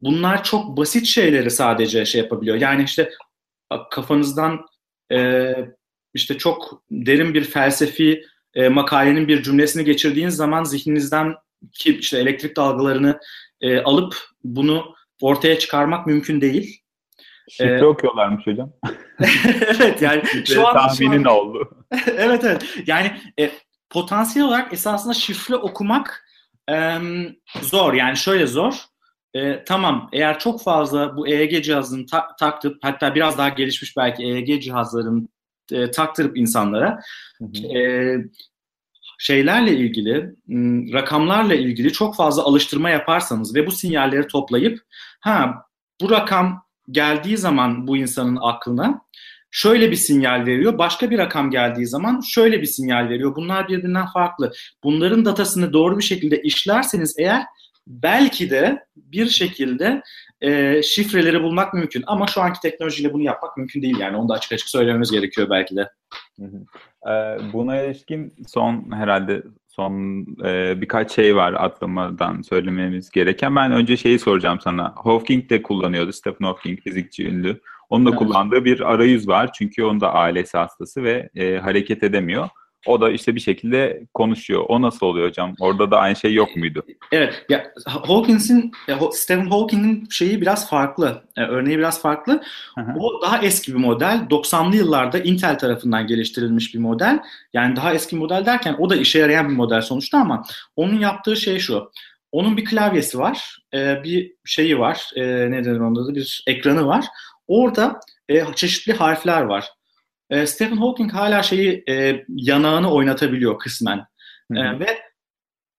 bunlar 0.00 0.44
çok 0.44 0.76
basit 0.76 1.06
şeyleri 1.06 1.50
sadece 1.50 2.04
şey 2.04 2.20
yapabiliyor. 2.20 2.56
Yani 2.56 2.82
işte 2.82 3.10
kafanızdan 3.90 4.66
e, 5.12 5.54
işte 6.14 6.38
çok 6.38 6.82
derin 6.90 7.34
bir 7.34 7.44
felsefi 7.44 8.24
e, 8.54 8.68
makalenin 8.68 9.28
bir 9.28 9.42
cümlesini 9.42 9.84
geçirdiğiniz 9.84 10.36
zaman 10.36 10.64
zihninizden 10.64 11.34
ki 11.72 11.98
işte 11.98 12.18
elektrik 12.18 12.56
dalgalarını 12.56 13.20
e, 13.60 13.80
alıp 13.80 14.16
bunu 14.44 14.94
ortaya 15.20 15.58
çıkarmak 15.58 16.06
mümkün 16.06 16.40
değil. 16.40 16.78
Şifre 17.50 17.78
ee, 17.78 17.84
okuyorlarmış 17.84 18.46
hocam. 18.46 18.72
evet 19.78 20.02
yani 20.02 20.22
şu 20.46 20.68
an 20.68 20.74
tahminin 20.74 21.24
oldu. 21.24 21.70
evet 22.16 22.44
evet. 22.44 22.64
Yani 22.86 23.12
e, 23.38 23.50
potansiyel 23.92 24.48
olarak 24.48 24.72
esasında 24.72 25.14
şifre 25.14 25.56
okumak 25.56 26.24
e, 26.70 26.98
zor. 27.62 27.94
Yani 27.94 28.16
şöyle 28.16 28.46
zor. 28.46 28.74
E, 29.34 29.64
tamam 29.64 30.08
eğer 30.12 30.38
çok 30.38 30.62
fazla 30.62 31.16
bu 31.16 31.28
EEG 31.28 31.64
cihazını 31.64 32.06
ta- 32.06 32.36
taktırıp 32.38 32.78
hatta 32.82 33.14
biraz 33.14 33.38
daha 33.38 33.48
gelişmiş 33.48 33.96
belki 33.96 34.22
EEG 34.22 34.62
cihazların 34.62 35.28
e, 35.72 35.90
taktırıp 35.90 36.36
insanlara 36.36 37.00
e, 37.74 38.14
şeylerle 39.18 39.76
ilgili, 39.76 40.34
rakamlarla 40.92 41.54
ilgili 41.54 41.92
çok 41.92 42.16
fazla 42.16 42.42
alıştırma 42.42 42.90
yaparsanız 42.90 43.54
ve 43.54 43.66
bu 43.66 43.72
sinyalleri 43.72 44.26
toplayıp 44.26 44.80
ha 45.20 45.54
bu 46.00 46.10
rakam 46.10 46.64
geldiği 46.90 47.36
zaman 47.36 47.86
bu 47.86 47.96
insanın 47.96 48.38
aklına 48.42 49.00
şöyle 49.52 49.90
bir 49.90 49.96
sinyal 49.96 50.46
veriyor. 50.46 50.78
Başka 50.78 51.10
bir 51.10 51.18
rakam 51.18 51.50
geldiği 51.50 51.86
zaman 51.86 52.20
şöyle 52.20 52.60
bir 52.60 52.66
sinyal 52.66 53.08
veriyor. 53.08 53.36
Bunlar 53.36 53.68
birbirinden 53.68 54.06
farklı. 54.06 54.52
Bunların 54.84 55.24
datasını 55.24 55.72
doğru 55.72 55.98
bir 55.98 56.02
şekilde 56.02 56.42
işlerseniz 56.42 57.14
eğer 57.18 57.42
belki 57.86 58.50
de 58.50 58.86
bir 58.96 59.28
şekilde 59.28 60.02
e, 60.40 60.82
şifreleri 60.82 61.42
bulmak 61.42 61.74
mümkün. 61.74 62.04
Ama 62.06 62.26
şu 62.26 62.40
anki 62.40 62.60
teknolojiyle 62.60 63.12
bunu 63.12 63.22
yapmak 63.22 63.56
mümkün 63.56 63.82
değil 63.82 63.98
yani. 63.98 64.16
Onu 64.16 64.28
da 64.28 64.34
açık 64.34 64.52
açık 64.52 64.68
söylememiz 64.68 65.10
gerekiyor 65.10 65.50
belki 65.50 65.76
de. 65.76 65.88
Ee, 67.06 67.36
buna 67.52 67.82
ilişkin 67.82 68.34
son 68.46 68.92
herhalde 68.92 69.42
son 69.68 70.22
e, 70.44 70.80
birkaç 70.80 71.12
şey 71.12 71.36
var 71.36 71.52
atlamadan 71.52 72.42
söylememiz 72.42 73.10
gereken. 73.10 73.56
Ben 73.56 73.72
önce 73.72 73.96
şeyi 73.96 74.18
soracağım 74.18 74.60
sana. 74.60 74.94
Hawking 74.96 75.50
de 75.50 75.62
kullanıyordu. 75.62 76.12
Stephen 76.12 76.46
Hawking 76.46 76.80
fizikçi 76.80 77.28
ünlü. 77.28 77.60
Onun 77.92 78.06
da 78.06 78.10
evet. 78.10 78.18
kullandığı 78.18 78.64
bir 78.64 78.80
arayüz 78.80 79.28
var. 79.28 79.50
Çünkü 79.52 79.84
onda 79.84 80.12
ailesi 80.12 80.58
hastası 80.58 81.02
ve 81.02 81.30
e, 81.34 81.58
hareket 81.58 82.02
edemiyor. 82.02 82.48
O 82.86 83.00
da 83.00 83.10
işte 83.10 83.34
bir 83.34 83.40
şekilde 83.40 84.02
konuşuyor. 84.14 84.64
O 84.68 84.82
nasıl 84.82 85.06
oluyor 85.06 85.28
hocam? 85.28 85.54
Orada 85.60 85.90
da 85.90 85.98
aynı 85.98 86.16
şey 86.16 86.34
yok 86.34 86.56
muydu? 86.56 86.82
Evet. 87.12 87.44
Ya 87.48 87.72
Hawkins'in 87.86 88.72
Stephen 89.12 89.46
Hawking'in 89.46 90.06
şeyi 90.10 90.40
biraz 90.40 90.70
farklı. 90.70 91.22
E, 91.36 91.42
örneği 91.42 91.78
biraz 91.78 92.02
farklı. 92.02 92.42
o 92.98 93.22
daha 93.22 93.38
eski 93.38 93.74
bir 93.74 93.78
model. 93.78 94.26
90'lı 94.30 94.76
yıllarda 94.76 95.18
Intel 95.18 95.58
tarafından 95.58 96.06
geliştirilmiş 96.06 96.74
bir 96.74 96.78
model. 96.78 97.20
Yani 97.52 97.76
daha 97.76 97.94
eski 97.94 98.16
model 98.16 98.46
derken 98.46 98.76
o 98.78 98.90
da 98.90 98.96
işe 98.96 99.18
yarayan 99.18 99.48
bir 99.48 99.54
model 99.54 99.80
sonuçta 99.82 100.18
ama 100.18 100.44
onun 100.76 100.98
yaptığı 100.98 101.36
şey 101.36 101.58
şu. 101.58 101.90
Onun 102.32 102.56
bir 102.56 102.64
klavyesi 102.64 103.18
var. 103.18 103.58
E, 103.74 104.04
bir 104.04 104.32
şeyi 104.44 104.78
var. 104.78 105.10
E, 105.16 105.22
ne 105.50 105.64
denir 105.64 105.80
onda 105.80 106.06
da 106.06 106.14
bir 106.14 106.44
ekranı 106.46 106.86
var. 106.86 107.04
Orada 107.46 108.00
e, 108.28 108.54
çeşitli 108.54 108.92
harfler 108.92 109.42
var. 109.42 109.68
E, 110.30 110.46
Stephen 110.46 110.76
Hawking 110.76 111.12
hala 111.12 111.42
şeyi 111.42 111.84
e, 111.88 112.24
yanağını 112.28 112.92
oynatabiliyor 112.92 113.58
kısmen. 113.58 113.98
E, 114.54 114.78
ve 114.80 114.98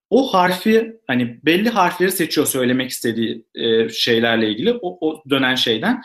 o 0.09 0.33
harfi 0.33 0.93
hani 1.07 1.39
belli 1.45 1.69
harfleri 1.69 2.11
seçiyor 2.11 2.47
söylemek 2.47 2.89
istediği 2.89 3.45
e, 3.55 3.89
şeylerle 3.89 4.49
ilgili 4.49 4.73
o, 4.81 5.09
o 5.09 5.23
dönen 5.29 5.55
şeyden 5.55 6.01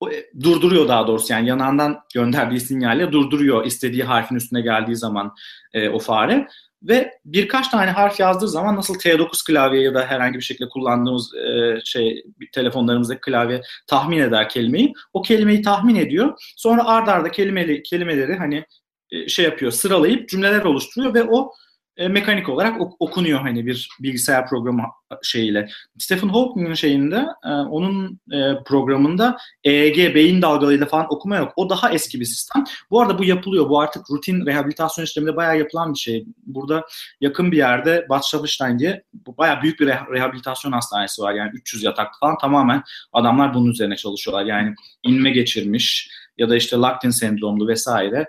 o, 0.00 0.10
e, 0.10 0.30
durduruyor 0.42 0.88
daha 0.88 1.06
doğrusu 1.06 1.32
yani 1.32 1.48
yanağından 1.48 2.00
gönderdiği 2.14 2.60
sinyalle 2.60 3.12
durduruyor 3.12 3.66
istediği 3.66 4.04
harfin 4.04 4.36
üstüne 4.36 4.60
geldiği 4.60 4.96
zaman 4.96 5.34
e, 5.72 5.88
o 5.88 5.98
fare 5.98 6.48
ve 6.84 7.18
birkaç 7.24 7.68
tane 7.68 7.90
harf 7.90 8.20
yazdığı 8.20 8.48
zaman 8.48 8.76
nasıl 8.76 8.94
T9 8.94 9.46
klavye 9.46 9.82
ya 9.82 9.94
da 9.94 10.06
herhangi 10.06 10.38
bir 10.38 10.44
şekilde 10.44 10.68
kullandığımız 10.68 11.34
e, 11.34 11.78
şey 11.84 12.24
telefonlarımızdaki 12.52 13.20
klavye 13.20 13.62
tahmin 13.86 14.18
eder 14.18 14.48
kelimeyi. 14.48 14.92
O 15.12 15.22
kelimeyi 15.22 15.62
tahmin 15.62 15.94
ediyor. 15.94 16.38
Sonra 16.56 16.86
ard 16.86 17.08
arda 17.08 17.30
kelimeli, 17.30 17.82
kelimeleri 17.82 18.36
hani 18.36 18.64
e, 19.10 19.28
şey 19.28 19.44
yapıyor, 19.44 19.72
sıralayıp 19.72 20.28
cümleler 20.28 20.64
oluşturuyor 20.64 21.14
ve 21.14 21.22
o 21.22 21.52
e, 21.96 22.08
mekanik 22.08 22.48
olarak 22.48 22.80
ok- 22.80 22.96
okunuyor 22.98 23.40
hani 23.40 23.66
bir 23.66 23.88
bilgisayar 24.00 24.48
programı 24.48 24.82
şeyiyle. 25.22 25.68
Stephen 25.98 26.28
Hawking'in 26.28 26.74
şeyinde 26.74 27.26
e, 27.44 27.48
onun 27.48 28.20
e, 28.32 28.62
programında 28.64 29.36
EEG 29.64 30.14
beyin 30.14 30.42
dalgalarıyla 30.42 30.86
falan 30.86 31.06
okuma 31.10 31.36
yok. 31.36 31.52
O 31.56 31.70
daha 31.70 31.92
eski 31.92 32.20
bir 32.20 32.24
sistem. 32.24 32.64
Bu 32.90 33.00
arada 33.00 33.18
bu 33.18 33.24
yapılıyor. 33.24 33.68
Bu 33.68 33.80
artık 33.80 34.10
rutin 34.10 34.46
rehabilitasyon 34.46 35.04
işleminde 35.04 35.36
bayağı 35.36 35.58
yapılan 35.58 35.94
bir 35.94 35.98
şey. 35.98 36.24
Burada 36.46 36.86
yakın 37.20 37.52
bir 37.52 37.56
yerde 37.56 38.06
Bad 38.08 38.22
Schaffelstein 38.22 38.78
diye 38.78 39.02
bayağı 39.26 39.62
büyük 39.62 39.80
bir 39.80 39.86
re- 39.86 40.12
rehabilitasyon 40.12 40.72
hastanesi 40.72 41.22
var. 41.22 41.34
Yani 41.34 41.50
300 41.54 41.82
yataklı 41.82 42.18
falan 42.20 42.38
tamamen 42.38 42.82
adamlar 43.12 43.54
bunun 43.54 43.70
üzerine 43.70 43.96
çalışıyorlar. 43.96 44.44
Yani 44.44 44.74
inme 45.02 45.30
geçirmiş 45.30 46.10
ya 46.38 46.48
da 46.48 46.56
işte 46.56 46.76
Lactin 46.76 47.10
sendromlu 47.10 47.68
vesaire 47.68 48.28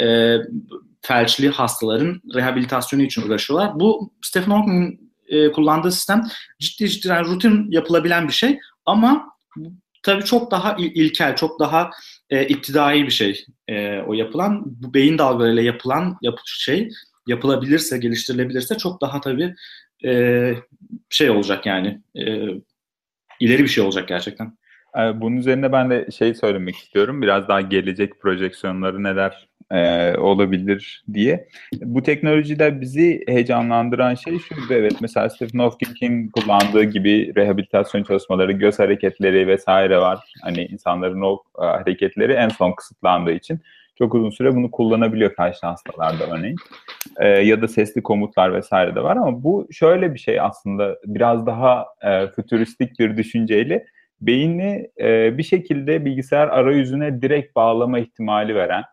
e, 0.00 0.36
felçli 1.06 1.48
hastaların 1.48 2.22
rehabilitasyonu 2.34 3.02
için 3.02 3.22
uğraşıyorlar. 3.22 3.80
Bu 3.80 4.12
Stephen 4.22 4.50
Hawking'in 4.50 5.12
e, 5.28 5.52
kullandığı 5.52 5.92
sistem 5.92 6.22
ciddi 6.60 6.88
ciddi 6.88 7.08
yani 7.08 7.26
rutin 7.26 7.70
yapılabilen 7.70 8.28
bir 8.28 8.32
şey 8.32 8.58
ama 8.86 9.32
tabii 10.02 10.24
çok 10.24 10.50
daha 10.50 10.76
il- 10.78 10.94
ilkel, 10.94 11.36
çok 11.36 11.60
daha 11.60 11.90
e, 12.30 12.46
iptidai 12.46 13.02
bir 13.02 13.10
şey 13.10 13.44
e, 13.68 14.00
o 14.00 14.14
yapılan. 14.14 14.62
Bu 14.66 14.94
beyin 14.94 15.18
dalgalarıyla 15.18 15.62
yapılan 15.62 16.16
yap 16.22 16.38
şey 16.44 16.88
yapılabilirse, 17.26 17.98
geliştirilebilirse 17.98 18.76
çok 18.78 19.00
daha 19.00 19.20
tabii 19.20 19.54
e, 20.04 20.52
şey 21.10 21.30
olacak 21.30 21.66
yani 21.66 22.00
e, 22.14 22.22
ileri 23.40 23.62
bir 23.62 23.68
şey 23.68 23.84
olacak 23.84 24.08
gerçekten. 24.08 24.56
Bunun 25.14 25.36
üzerine 25.36 25.72
ben 25.72 25.90
de 25.90 26.08
şey 26.18 26.34
söylemek 26.34 26.76
istiyorum. 26.76 27.22
Biraz 27.22 27.48
daha 27.48 27.60
gelecek 27.60 28.20
projeksiyonları 28.20 29.02
neler 29.02 29.48
e, 29.70 30.12
olabilir 30.16 31.04
diye. 31.12 31.48
Bu 31.82 32.02
teknolojide 32.02 32.80
bizi 32.80 33.24
heyecanlandıran 33.28 34.14
şey 34.14 34.38
şu. 34.38 34.54
Evet 34.70 34.92
mesela 35.00 35.30
Stephen 35.30 35.58
Hawking'in 35.58 36.28
kullandığı 36.28 36.84
gibi 36.84 37.32
rehabilitasyon 37.36 38.02
çalışmaları, 38.02 38.52
göz 38.52 38.78
hareketleri 38.78 39.48
vesaire 39.48 39.98
var. 39.98 40.18
Hani 40.42 40.64
insanların 40.64 41.20
o 41.20 41.42
e, 41.62 41.64
hareketleri 41.64 42.32
en 42.32 42.48
son 42.48 42.72
kısıtlandığı 42.72 43.32
için 43.32 43.60
çok 43.98 44.14
uzun 44.14 44.30
süre 44.30 44.56
bunu 44.56 44.70
kullanabiliyor 44.70 45.34
karşı 45.34 45.66
hastalarda 45.66 46.24
örneğin. 46.36 46.56
E, 47.20 47.28
ya 47.28 47.62
da 47.62 47.68
sesli 47.68 48.02
komutlar 48.02 48.54
vesaire 48.54 48.94
de 48.94 49.02
var 49.02 49.16
ama 49.16 49.42
bu 49.42 49.68
şöyle 49.70 50.14
bir 50.14 50.18
şey 50.18 50.40
aslında 50.40 50.96
biraz 51.06 51.46
daha 51.46 51.86
e, 52.02 52.26
fütüristik 52.26 52.98
bir 52.98 53.16
düşünceyle 53.16 53.86
beyni 54.20 54.90
e, 55.00 55.38
bir 55.38 55.42
şekilde 55.42 56.04
bilgisayar 56.04 56.48
arayüzüne 56.48 57.22
direkt 57.22 57.56
bağlama 57.56 57.98
ihtimali 57.98 58.54
veren 58.54 58.84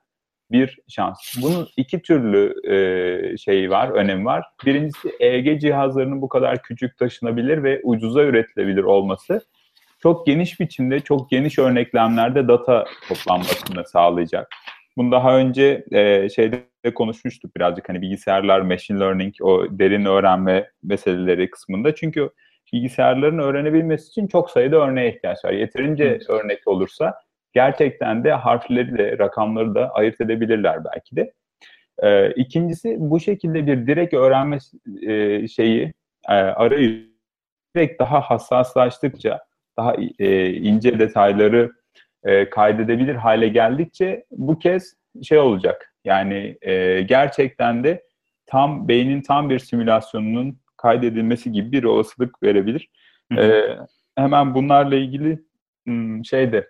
bir 0.53 0.79
şans. 0.89 1.17
Bunun 1.41 1.67
iki 1.77 2.01
türlü 2.01 2.53
e, 2.73 3.37
şeyi 3.37 3.69
var, 3.69 3.89
önemi 3.89 4.25
var. 4.25 4.43
Birincisi 4.65 5.11
EEG 5.19 5.61
cihazlarının 5.61 6.21
bu 6.21 6.29
kadar 6.29 6.61
küçük 6.61 6.97
taşınabilir 6.97 7.63
ve 7.63 7.81
ucuza 7.83 8.23
üretilebilir 8.23 8.83
olması 8.83 9.41
çok 10.03 10.25
geniş 10.25 10.59
biçimde, 10.59 10.99
çok 10.99 11.29
geniş 11.29 11.59
örneklemlerde 11.59 12.47
data 12.47 12.85
toplanmasını 13.07 13.85
sağlayacak. 13.85 14.49
Bunu 14.97 15.11
daha 15.11 15.37
önce 15.37 15.85
e, 15.91 16.29
şeyde 16.29 16.63
konuşmuştuk 16.95 17.55
birazcık 17.55 17.89
hani 17.89 18.01
bilgisayarlar, 18.01 18.61
machine 18.61 18.99
learning, 18.99 19.33
o 19.41 19.65
derin 19.69 20.05
öğrenme 20.05 20.69
meseleleri 20.83 21.49
kısmında. 21.49 21.95
Çünkü 21.95 22.29
bilgisayarların 22.73 23.39
öğrenebilmesi 23.39 24.07
için 24.07 24.27
çok 24.27 24.49
sayıda 24.49 24.77
örneğe 24.77 25.15
ihtiyaç 25.15 25.45
var. 25.45 25.51
Yeterince 25.51 26.19
örnek 26.29 26.67
olursa 26.67 27.13
gerçekten 27.53 28.23
de 28.23 28.31
harfleri 28.31 28.97
de 28.97 29.17
rakamları 29.17 29.75
da 29.75 29.89
ayırt 29.89 30.21
edebilirler 30.21 30.79
belki 30.85 31.15
de. 31.15 31.33
Ee, 32.03 32.31
ikincisi 32.31 32.95
bu 32.99 33.19
şekilde 33.19 33.67
bir 33.67 33.87
direkt 33.87 34.13
öğrenme 34.13 34.57
e, 35.01 35.47
şeyi 35.47 35.93
e, 36.29 36.33
direkt 37.75 37.99
daha 37.99 38.21
hassaslaştıkça 38.21 39.39
daha 39.77 39.95
e, 40.19 40.53
ince 40.53 40.99
detayları 40.99 41.71
e, 42.23 42.49
kaydedebilir 42.49 43.15
hale 43.15 43.47
geldikçe 43.47 44.25
bu 44.31 44.59
kez 44.59 44.93
şey 45.23 45.37
olacak. 45.37 45.93
Yani 46.05 46.57
e, 46.61 47.01
gerçekten 47.01 47.83
de 47.83 48.03
tam 48.45 48.87
beynin 48.87 49.21
tam 49.21 49.49
bir 49.49 49.59
simülasyonunun 49.59 50.57
kaydedilmesi 50.77 51.51
gibi 51.51 51.71
bir 51.71 51.83
olasılık 51.83 52.43
verebilir. 52.43 52.89
E, 53.37 53.63
hemen 54.15 54.55
bunlarla 54.55 54.95
ilgili 54.95 55.39
hmm, 55.85 56.25
şey 56.25 56.51
de 56.51 56.67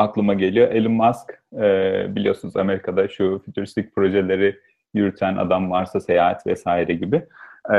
aklıma 0.00 0.34
geliyor. 0.34 0.72
Elon 0.72 0.92
Musk 0.92 1.42
e, 1.52 2.06
biliyorsunuz 2.16 2.56
Amerika'da 2.56 3.08
şu 3.08 3.42
fütüristik 3.44 3.94
projeleri 3.94 4.56
yürüten 4.94 5.36
adam 5.36 5.70
varsa 5.70 6.00
seyahat 6.00 6.46
vesaire 6.46 6.92
gibi. 6.92 7.22
E, 7.72 7.76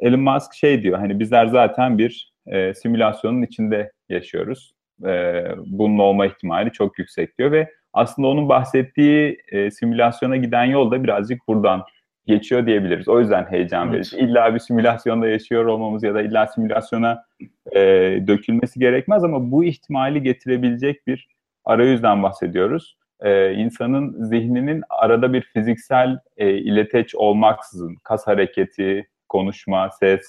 Elon 0.00 0.20
Musk 0.20 0.54
şey 0.54 0.82
diyor 0.82 0.98
hani 0.98 1.20
bizler 1.20 1.46
zaten 1.46 1.98
bir 1.98 2.32
e, 2.46 2.74
simülasyonun 2.74 3.42
içinde 3.42 3.92
yaşıyoruz. 4.08 4.74
E, 5.06 5.44
bunun 5.66 5.98
olma 5.98 6.26
ihtimali 6.26 6.72
çok 6.72 6.98
yüksek 6.98 7.38
diyor 7.38 7.52
ve 7.52 7.72
aslında 7.92 8.28
onun 8.28 8.48
bahsettiği 8.48 9.38
e, 9.52 9.70
simülasyona 9.70 10.36
giden 10.36 10.64
yol 10.64 10.90
da 10.90 11.04
birazcık 11.04 11.48
buradan 11.48 11.84
geçiyor 12.26 12.66
diyebiliriz. 12.66 13.08
O 13.08 13.20
yüzden 13.20 13.46
heyecan 13.50 13.92
verici. 13.92 14.16
Evet. 14.16 14.28
İlla 14.28 14.54
bir 14.54 14.58
simülasyonda 14.58 15.28
yaşıyor 15.28 15.64
olmamız 15.64 16.02
ya 16.02 16.14
da 16.14 16.22
illa 16.22 16.46
simülasyona 16.46 17.24
e, 17.72 17.80
dökülmesi 18.26 18.80
gerekmez 18.80 19.24
ama 19.24 19.50
bu 19.50 19.64
ihtimali 19.64 20.22
getirebilecek 20.22 21.06
bir 21.06 21.37
arayüzden 21.68 22.22
bahsediyoruz. 22.22 22.96
E, 23.20 23.52
insanın 23.52 24.24
zihninin 24.24 24.82
arada 24.90 25.32
bir 25.32 25.42
fiziksel 25.42 26.18
e, 26.36 26.50
ileteç 26.50 27.14
olmaksızın, 27.14 27.96
kas 28.04 28.26
hareketi, 28.26 29.08
konuşma, 29.28 29.90
ses 29.90 30.20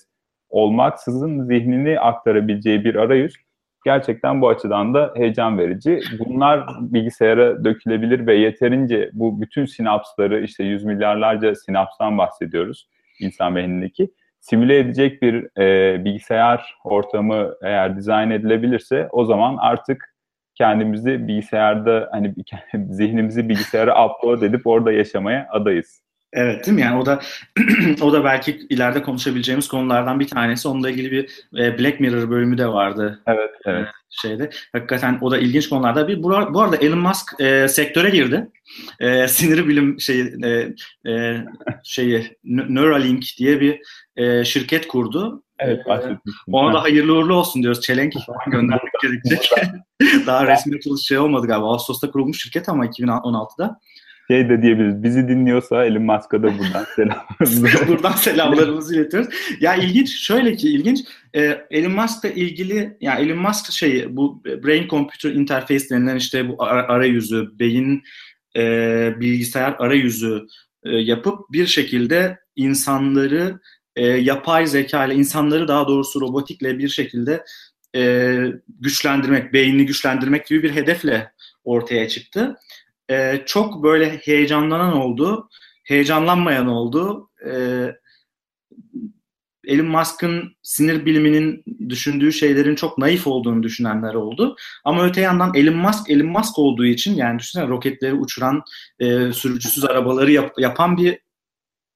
olmaksızın 0.49 1.43
zihnini 1.43 1.99
aktarabileceği 1.99 2.83
bir 2.83 2.95
arayüz 2.95 3.33
gerçekten 3.85 4.41
bu 4.41 4.49
açıdan 4.49 4.93
da 4.93 5.13
heyecan 5.15 5.57
verici. 5.57 5.99
Bunlar 6.19 6.67
bilgisayara 6.79 7.63
dökülebilir 7.63 8.27
ve 8.27 8.35
yeterince 8.35 9.09
bu 9.13 9.41
bütün 9.41 9.65
sinapsları 9.65 10.43
işte 10.43 10.63
yüz 10.63 10.83
milyarlarca 10.83 11.55
sinapstan 11.55 12.17
bahsediyoruz 12.17 12.89
insan 13.19 13.55
beynindeki. 13.55 14.11
Simüle 14.39 14.79
edecek 14.79 15.21
bir 15.21 15.59
e, 15.61 16.05
bilgisayar 16.05 16.75
ortamı 16.83 17.53
eğer 17.61 17.97
dizayn 17.97 18.29
edilebilirse 18.29 19.09
o 19.11 19.25
zaman 19.25 19.57
artık 19.59 20.08
kendimizi 20.59 21.27
bilgisayarda 21.27 22.09
hani 22.11 22.33
zihnimizi 22.89 23.49
bilgisayara 23.49 24.05
upload 24.05 24.41
edip 24.41 24.67
orada 24.67 24.91
yaşamaya 24.91 25.47
adayız. 25.51 26.01
Evet 26.33 26.65
değil 26.65 26.75
mi? 26.75 26.81
Yani 26.81 26.97
o 27.01 27.05
da 27.05 27.19
o 28.01 28.13
da 28.13 28.23
belki 28.23 28.51
ileride 28.69 29.01
konuşabileceğimiz 29.01 29.67
konulardan 29.67 30.19
bir 30.19 30.27
tanesi. 30.27 30.67
Onunla 30.67 30.89
ilgili 30.89 31.11
bir 31.11 31.29
e, 31.59 31.79
Black 31.79 31.99
Mirror 31.99 32.29
bölümü 32.29 32.57
de 32.57 32.67
vardı. 32.67 33.21
Evet, 33.27 33.51
evet. 33.65 33.87
Şeyde. 34.09 34.49
Hakikaten 34.71 35.17
o 35.21 35.31
da 35.31 35.37
ilginç 35.37 35.69
konularda 35.69 36.07
bir. 36.07 36.23
Bu, 36.23 36.61
arada 36.61 36.75
Elon 36.75 36.99
Musk 36.99 37.41
e, 37.41 37.67
sektöre 37.67 38.09
girdi. 38.09 38.49
E, 38.99 39.27
sinir 39.27 39.67
bilim 39.67 39.99
şeyi 39.99 40.33
e, 40.43 40.73
e, 41.11 41.45
şeyi 41.83 42.37
Neuralink 42.43 43.23
diye 43.37 43.61
bir 43.61 43.81
e, 44.15 44.45
şirket 44.45 44.87
kurdu. 44.87 45.43
Evet 45.59 45.81
e, 45.85 45.89
bahsetmiştim. 45.89 46.53
Ona 46.53 46.73
da 46.73 46.83
hayırlı 46.83 47.13
uğurlu 47.13 47.33
olsun 47.33 47.61
diyoruz. 47.61 47.81
Çelenk 47.81 48.13
falan 48.25 48.39
göndermek 48.51 48.93
gerekecek. 49.01 49.51
Daha 50.27 50.47
resmi 50.47 50.75
açılış 50.75 51.01
şey 51.01 51.17
olmadı 51.17 51.47
galiba. 51.47 51.65
Ağustos'ta 51.65 52.11
kurulmuş 52.11 52.43
şirket 52.43 52.69
ama 52.69 52.85
2016'da 52.85 53.79
şey 54.31 54.49
de 54.49 54.61
diyebiliriz. 54.61 55.03
Bizi 55.03 55.27
dinliyorsa 55.27 55.85
Elon 55.85 56.03
Musk'a 56.03 56.43
da 56.43 56.59
buradan 56.59 56.85
selamlarımızı. 56.95 57.87
buradan 57.87 58.11
selamlarımızı 58.11 58.95
iletiyoruz. 58.95 59.29
Ya 59.59 59.75
ilginç, 59.75 60.09
şöyle 60.09 60.55
ki 60.55 60.69
ilginç. 60.69 60.99
E, 61.35 61.65
Elon 61.71 61.91
Musk'la 61.91 62.29
ilgili, 62.29 62.75
ya 62.75 62.89
yani 63.01 63.25
Elon 63.25 63.37
Musk 63.37 63.71
şey 63.71 64.17
bu 64.17 64.43
brain 64.43 64.87
computer 64.87 65.31
interface 65.31 65.89
denilen 65.89 66.15
işte 66.15 66.49
bu 66.49 66.63
arayüzü, 66.63 67.59
beyin 67.59 68.03
e, 68.55 68.61
bilgisayar 69.19 69.75
arayüzü 69.79 70.47
e, 70.83 70.89
yapıp 70.89 71.39
bir 71.51 71.67
şekilde 71.67 72.37
insanları 72.55 73.59
e, 73.95 74.05
yapay 74.07 74.67
zeka 74.67 75.05
ile 75.05 75.15
insanları 75.15 75.67
daha 75.67 75.87
doğrusu 75.87 76.21
robotikle 76.21 76.77
bir 76.77 76.89
şekilde 76.89 77.43
e, 77.95 78.35
güçlendirmek, 78.79 79.53
beynini 79.53 79.85
güçlendirmek 79.85 80.47
gibi 80.47 80.63
bir 80.63 80.75
hedefle 80.75 81.31
ortaya 81.63 82.07
çıktı 82.07 82.55
e, 83.09 83.43
çok 83.45 83.83
böyle 83.83 84.17
heyecanlanan 84.17 84.93
oldu, 84.97 85.49
heyecanlanmayan 85.83 86.67
oldu. 86.67 87.29
E, 87.45 87.51
Elon 89.67 89.85
Musk'ın 89.85 90.55
sinir 90.61 91.05
biliminin 91.05 91.63
düşündüğü 91.89 92.33
şeylerin 92.33 92.75
çok 92.75 92.97
naif 92.97 93.27
olduğunu 93.27 93.63
düşünenler 93.63 94.13
oldu. 94.13 94.55
Ama 94.83 95.05
öte 95.05 95.21
yandan 95.21 95.53
Elon 95.55 95.75
Musk, 95.75 96.09
Elon 96.09 96.27
Musk 96.27 96.59
olduğu 96.59 96.85
için 96.85 97.15
yani 97.15 97.39
düşünsene 97.39 97.67
roketleri 97.67 98.13
uçuran, 98.13 98.63
e, 98.99 99.33
sürücüsüz 99.33 99.85
arabaları 99.85 100.31
yap, 100.31 100.53
yapan 100.57 100.97
bir 100.97 101.19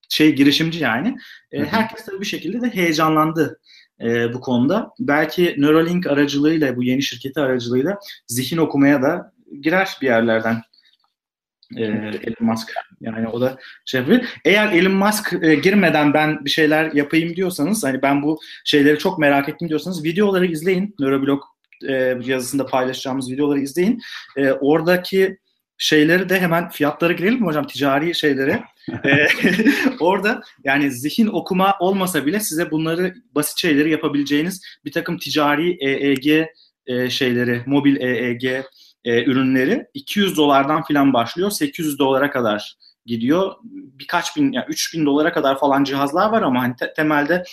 şey 0.08 0.34
girişimci 0.34 0.78
yani. 0.78 1.16
E, 1.52 1.64
herkes 1.64 2.04
tabii 2.04 2.20
bir 2.20 2.26
şekilde 2.26 2.60
de 2.60 2.74
heyecanlandı 2.74 3.60
e, 4.00 4.32
bu 4.32 4.40
konuda. 4.40 4.90
Belki 4.98 5.54
Neuralink 5.58 6.06
aracılığıyla, 6.06 6.76
bu 6.76 6.82
yeni 6.82 7.02
şirketi 7.02 7.40
aracılığıyla 7.40 7.98
zihin 8.26 8.58
okumaya 8.58 9.02
da 9.02 9.32
girer 9.60 9.98
bir 10.00 10.06
yerlerden 10.06 10.62
e, 11.76 11.82
Elon 11.82 12.36
Musk. 12.40 12.72
Yani 13.00 13.28
o 13.28 13.40
da 13.40 13.58
şey 13.84 14.00
yapıyor. 14.00 14.20
Eğer 14.44 14.72
Elon 14.72 14.92
Musk 14.92 15.32
e, 15.42 15.54
girmeden 15.54 16.14
ben 16.14 16.44
bir 16.44 16.50
şeyler 16.50 16.92
yapayım 16.92 17.36
diyorsanız 17.36 17.84
hani 17.84 18.02
ben 18.02 18.22
bu 18.22 18.40
şeyleri 18.64 18.98
çok 18.98 19.18
merak 19.18 19.48
ettim 19.48 19.68
diyorsanız 19.68 20.04
videoları 20.04 20.46
izleyin. 20.46 20.94
Neuroblog 20.98 21.42
e, 21.88 21.92
yazısında 22.24 22.66
paylaşacağımız 22.66 23.30
videoları 23.30 23.60
izleyin. 23.60 24.00
E, 24.36 24.52
oradaki 24.52 25.38
şeyleri 25.78 26.28
de 26.28 26.40
hemen 26.40 26.68
fiyatları 26.68 27.12
girelim 27.12 27.40
mi 27.40 27.46
hocam 27.46 27.66
ticari 27.66 28.14
şeyleri. 28.14 28.62
ee, 29.04 29.26
orada 30.00 30.42
yani 30.64 30.90
zihin 30.90 31.26
okuma 31.26 31.76
olmasa 31.80 32.26
bile 32.26 32.40
size 32.40 32.70
bunları 32.70 33.14
basit 33.34 33.58
şeyleri 33.58 33.90
yapabileceğiniz 33.90 34.62
bir 34.84 34.92
takım 34.92 35.18
ticari 35.18 35.76
EEG 35.80 36.46
e, 36.86 37.10
şeyleri, 37.10 37.62
mobil 37.66 37.96
EEG 37.96 38.64
e, 39.04 39.24
ürünleri 39.24 39.86
200 39.94 40.36
dolardan 40.36 40.82
filan 40.82 41.12
başlıyor. 41.12 41.50
800 41.50 41.98
dolara 41.98 42.30
kadar 42.30 42.74
gidiyor. 43.06 43.52
Birkaç 43.98 44.36
bin, 44.36 44.52
yani 44.52 44.64
3000 44.68 45.06
dolara 45.06 45.32
kadar 45.32 45.58
falan 45.58 45.84
cihazlar 45.84 46.30
var 46.30 46.42
ama 46.42 46.62
hani 46.62 46.76
te- 46.76 46.92
temelde 46.96 47.44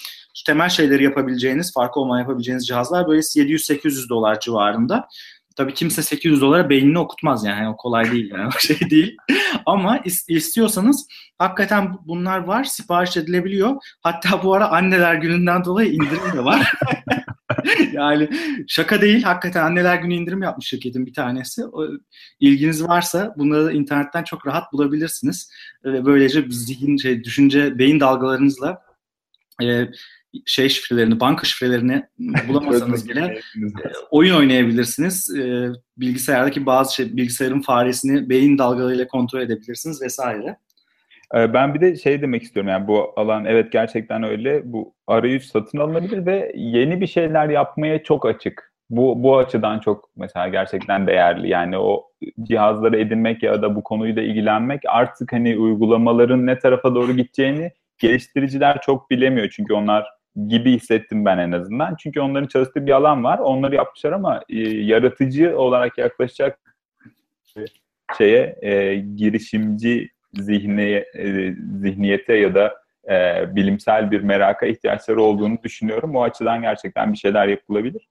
temel 0.46 0.70
şeyleri 0.70 1.04
yapabileceğiniz, 1.04 1.74
farkı 1.74 2.00
olmayan 2.00 2.22
yapabileceğiniz 2.22 2.68
cihazlar 2.68 3.08
böyle 3.08 3.20
700-800 3.22 4.10
dolar 4.10 4.40
civarında. 4.40 5.08
Tabii 5.56 5.74
kimse 5.74 6.02
800 6.04 6.42
dolara 6.42 6.70
beynini 6.70 7.00
okutmaz 7.00 7.46
yani 7.46 7.70
o 7.70 7.78
kolay 7.78 8.12
değil 8.12 8.32
yani 8.32 8.48
o 8.56 8.60
şey 8.60 8.90
değil. 8.90 9.18
Ama 9.66 9.98
is- 9.98 10.32
istiyorsanız 10.34 11.08
hakikaten 11.38 11.98
bunlar 12.06 12.40
var, 12.40 12.64
sipariş 12.64 13.18
edilebiliyor. 13.18 13.76
Hatta 14.02 14.44
bu 14.44 14.54
ara 14.54 14.68
anneler 14.68 15.16
gününden 15.16 15.66
dolayı 15.66 15.92
indirim 15.92 16.34
de 16.34 16.44
var. 16.46 16.74
yani 17.94 18.30
şaka 18.68 19.02
değil. 19.02 19.24
Hakikaten 19.24 19.64
anneler 19.64 19.96
günü 19.96 20.14
indirim 20.14 20.42
yapmış 20.42 20.68
şirketin 20.68 21.06
bir 21.06 21.14
tanesi. 21.14 21.62
İlginiz 22.40 22.84
varsa 22.84 23.34
bunları 23.38 23.74
internetten 23.74 24.24
çok 24.24 24.48
rahat 24.48 24.74
bulabilirsiniz. 24.74 25.52
Ve 25.86 26.06
böylece 26.06 26.46
zihin, 26.50 26.98
şey, 26.98 27.24
düşünce, 27.24 27.80
beyin 27.80 28.00
dalgalarınızla 28.00 28.82
e, 29.64 29.88
şey 30.46 30.70
şifrelerini, 30.70 31.20
banka 31.20 31.46
şifrelerini 31.46 32.06
bulamasanız 32.48 33.10
bile 33.10 33.22
e, 33.22 33.42
oyun 34.12 34.36
oynayabilirsiniz. 34.36 35.36
E, 35.36 35.70
bilgisayardaki 35.98 36.66
bazı 36.66 36.96
şey, 36.96 37.18
bilgisayarın 37.18 37.62
faresini 37.62 38.30
beyin 38.30 38.58
dalgalarıyla 38.58 39.08
kontrol 39.08 39.42
edebilirsiniz 39.42 40.02
vesaire. 40.02 40.58
Ee, 41.36 41.54
ben 41.54 41.74
bir 41.74 41.82
de 41.82 41.96
şey 41.96 42.22
demek 42.22 42.44
istiyorum 42.44 42.70
yani 42.70 42.88
bu 42.88 43.14
alan 43.16 43.46
evet 43.46 43.72
gerçekten 43.72 44.24
öyle. 44.24 44.62
Bu 44.74 44.94
arayüz 45.08 45.48
satın 45.48 45.78
alınabilir 45.78 46.26
ve 46.26 46.52
yeni 46.56 47.02
bir 47.02 47.08
şeyler 47.08 47.50
yapmaya 47.50 48.04
çok 48.04 48.26
açık. 48.26 48.72
Bu 48.90 49.24
bu 49.24 49.38
açıdan 49.38 49.80
çok 49.80 50.10
mesela 50.16 50.48
gerçekten 50.48 51.08
değerli. 51.08 51.50
Yani 51.50 51.78
o 51.78 52.08
cihazları 52.44 53.00
edinmek 53.00 53.44
ya 53.44 53.62
da 53.62 53.76
bu 53.76 53.84
konuyla 53.84 54.22
ilgilenmek 54.22 54.82
artık 54.88 55.34
hani 55.34 55.58
uygulamaların 55.58 56.46
ne 56.46 56.60
tarafa 56.60 56.96
doğru 56.96 57.12
gideceğini 57.12 57.72
geliştiriciler 57.98 58.82
çok 58.82 59.10
bilemiyor. 59.10 59.50
Çünkü 59.50 59.74
onlar 59.74 60.08
gibi 60.48 60.72
hissettim 60.72 61.26
ben 61.26 61.38
en 61.38 61.52
azından. 61.52 61.96
Çünkü 61.96 62.20
onların 62.20 62.48
çalıştığı 62.48 62.86
bir 62.86 62.92
alan 62.92 63.24
var. 63.24 63.40
Onları 63.40 63.76
yapmışlar 63.76 64.12
ama 64.12 64.42
e, 64.50 64.60
yaratıcı 64.70 65.58
olarak 65.60 65.98
yaklaşacak 65.98 66.60
şeye 68.18 68.56
e, 68.62 68.96
girişimci 68.96 70.10
zihniye, 70.34 71.06
e, 71.16 71.56
zihniyete 71.82 72.34
ya 72.34 72.56
da 72.56 72.76
e, 73.10 73.46
bilimsel 73.56 74.12
bir 74.12 74.22
meraka 74.22 74.66
ihtiyaçları 74.66 75.22
olduğunu 75.22 75.58
düşünüyorum. 75.64 76.16
O 76.16 76.24
açıdan 76.24 76.62
gerçekten 76.62 77.14
bir 77.14 77.18
şeyler 77.18 77.48
yapılabilir. 77.48 78.08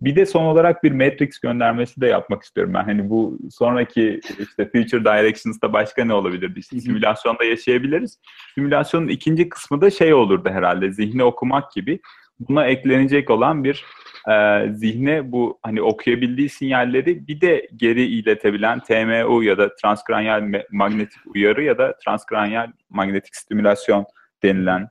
Bir 0.00 0.16
de 0.16 0.26
son 0.26 0.44
olarak 0.44 0.84
bir 0.84 0.92
Matrix 0.92 1.38
göndermesi 1.38 2.00
de 2.00 2.06
yapmak 2.06 2.42
istiyorum 2.42 2.74
ben. 2.74 2.84
Hani 2.84 3.10
bu 3.10 3.38
sonraki 3.50 4.20
işte 4.38 4.70
Future 4.70 5.04
Directions'da 5.04 5.72
başka 5.72 6.04
ne 6.04 6.14
olabilir? 6.14 6.56
İşte 6.56 6.80
simülasyonda 6.80 7.44
yaşayabiliriz. 7.44 8.18
Simülasyonun 8.54 9.08
ikinci 9.08 9.48
kısmı 9.48 9.80
da 9.80 9.90
şey 9.90 10.14
olurdu 10.14 10.48
herhalde. 10.48 10.92
Zihni 10.92 11.24
okumak 11.24 11.72
gibi. 11.72 12.00
Buna 12.40 12.66
eklenecek 12.66 13.30
olan 13.30 13.64
bir 13.64 13.84
e, 14.30 14.66
zihne 14.72 15.32
bu 15.32 15.58
hani 15.62 15.82
okuyabildiği 15.82 16.48
sinyalleri 16.48 17.28
bir 17.28 17.40
de 17.40 17.68
geri 17.76 18.04
iletebilen 18.04 18.80
TMU 18.80 19.42
ya 19.42 19.58
da 19.58 19.76
transkranyal 19.76 20.62
magnetik 20.70 21.20
uyarı 21.26 21.64
ya 21.64 21.78
da 21.78 21.96
transkranyal 22.04 22.72
magnetik 22.90 23.36
stimülasyon 23.36 24.04
denilen 24.42 24.88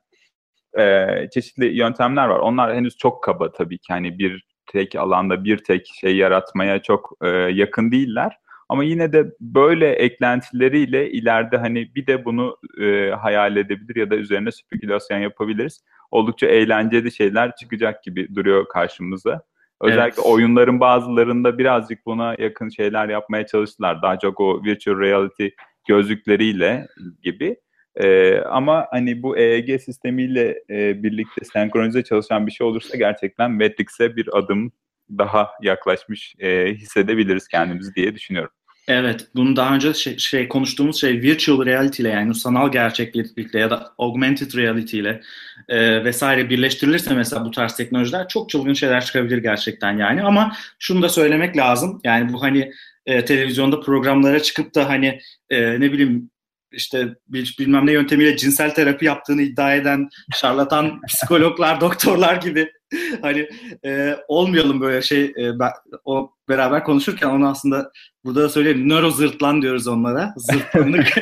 e, 0.80 1.08
çeşitli 1.34 1.66
yöntemler 1.66 2.28
var. 2.28 2.40
Onlar 2.40 2.76
henüz 2.76 2.98
çok 2.98 3.24
kaba 3.24 3.52
tabii 3.52 3.78
ki 3.78 3.94
hani 3.94 4.20
bir 4.20 4.46
tek 4.66 4.96
alanda 4.96 5.44
bir 5.44 5.58
tek 5.58 5.88
şey 6.02 6.16
yaratmaya 6.16 6.82
çok 6.82 7.12
e, 7.22 7.28
yakın 7.30 7.92
değiller. 7.92 8.38
Ama 8.70 8.84
yine 8.84 9.14
de 9.14 9.26
böyle 9.40 9.92
eklentileriyle 9.92 11.12
ileride 11.12 11.58
hani 11.58 11.96
bir 11.96 12.08
de 12.08 12.26
bunu 12.26 12.58
e, 12.82 13.10
hayal 13.10 13.58
edebilir 13.58 13.96
ya 13.96 14.10
da 14.10 14.16
üzerine 14.16 14.52
spekülasyon 14.52 15.20
yapabiliriz. 15.20 15.84
Oldukça 16.14 16.48
eğlenceli 16.48 17.12
şeyler 17.12 17.56
çıkacak 17.56 18.04
gibi 18.04 18.36
duruyor 18.36 18.68
karşımıza. 18.68 19.42
Özellikle 19.82 20.22
evet. 20.22 20.32
oyunların 20.32 20.80
bazılarında 20.80 21.58
birazcık 21.58 22.06
buna 22.06 22.36
yakın 22.40 22.70
şeyler 22.70 23.10
yapmaya 23.10 23.46
çalıştılar. 23.46 24.02
Daha 24.02 24.20
çok 24.20 24.40
o 24.40 24.64
virtual 24.64 25.00
reality 25.00 25.48
gözlükleriyle 25.88 26.88
gibi. 27.24 27.56
Ee, 27.96 28.38
ama 28.38 28.88
hani 28.92 29.24
bu 29.24 29.38
EEG 29.38 29.82
sistemiyle 29.82 30.64
e, 30.70 31.04
birlikte 31.04 31.46
senkronize 31.46 32.04
çalışan 32.04 32.48
bir 32.48 32.52
şey 32.52 32.68
olursa 32.68 32.98
gerçekten 32.98 33.52
Matrix'e 33.52 34.16
bir 34.16 34.38
adım 34.38 34.72
daha 35.10 35.52
yaklaşmış 35.62 36.36
e, 36.40 36.74
hissedebiliriz 36.74 37.48
kendimizi 37.48 37.96
diye 37.96 38.16
düşünüyorum. 38.16 38.52
Evet, 38.88 39.28
bunu 39.36 39.56
daha 39.56 39.76
önce 39.76 39.94
şey, 39.94 40.18
şey 40.18 40.48
konuştuğumuz 40.48 41.02
şey 41.02 41.22
virtual 41.22 41.66
reality 41.66 42.02
ile 42.02 42.10
yani 42.10 42.36
sanal 42.36 42.72
gerçeklikle 42.72 43.60
ya 43.60 43.70
da 43.70 43.94
augmented 43.98 44.56
reality 44.56 45.00
ile 45.00 45.22
e, 45.70 46.04
vesaire 46.04 46.50
birleştirilirse 46.50 47.14
mesela 47.14 47.46
bu 47.46 47.52
tarz 47.52 47.76
teknolojiler 47.76 48.28
çok 48.28 48.50
çılgın 48.50 48.74
şeyler 48.74 49.06
çıkabilir 49.06 49.38
gerçekten 49.38 49.98
yani. 49.98 50.24
Ama 50.24 50.56
şunu 50.80 51.02
da 51.02 51.10
söylemek 51.10 51.58
lazım 51.58 52.02
yani 52.04 52.34
bu 52.34 52.42
hani 52.42 52.72
e, 53.06 53.26
televizyonda 53.26 53.80
programlara 53.80 54.42
çıkıp 54.42 54.76
da 54.76 54.90
hani 54.90 55.20
e, 55.50 55.80
ne 55.80 55.92
bileyim 55.92 56.30
işte 56.72 57.16
bilmem 57.60 57.86
ne 57.86 57.92
yöntemiyle 57.92 58.38
cinsel 58.38 58.74
terapi 58.74 59.06
yaptığını 59.06 59.42
iddia 59.42 59.76
eden 59.76 60.10
şarlatan 60.36 61.02
psikologlar, 61.08 61.82
doktorlar 61.82 62.36
gibi 62.36 62.72
hani 63.22 63.50
e, 63.86 64.18
olmayalım 64.28 64.82
böyle 64.82 65.02
şey 65.02 65.24
e, 65.24 65.60
ben, 65.60 65.72
o 66.06 66.32
beraber 66.50 66.84
konuşurken 66.84 67.30
onu 67.30 67.48
aslında 67.50 67.92
burada 68.26 68.44
da 68.44 68.50
söyleyeyim 68.50 68.90
nöro 68.90 69.10
zırtlan 69.10 69.62
diyoruz 69.62 69.88
onlara 69.88 70.34
zırtlanlık 70.38 71.18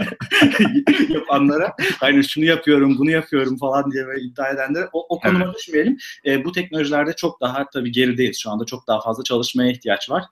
yapanlara 1.09 1.73
hani 1.99 2.23
şunu 2.23 2.45
yapıyorum 2.45 2.95
bunu 2.97 3.11
yapıyorum 3.11 3.57
falan 3.57 3.91
diye 3.91 4.07
böyle 4.07 4.21
iddia 4.21 4.49
edenlere 4.49 4.89
o, 4.93 5.15
o 5.15 5.19
konuma 5.19 5.45
evet. 5.45 5.55
düşmeyelim 5.55 5.97
e, 6.25 6.45
bu 6.45 6.51
teknolojilerde 6.51 7.13
çok 7.13 7.41
daha 7.41 7.69
tabii 7.69 7.91
gerideyiz 7.91 8.39
şu 8.39 8.51
anda 8.51 8.65
çok 8.65 8.87
daha 8.87 9.01
fazla 9.01 9.23
çalışmaya 9.23 9.71
ihtiyaç 9.71 10.09
var. 10.09 10.23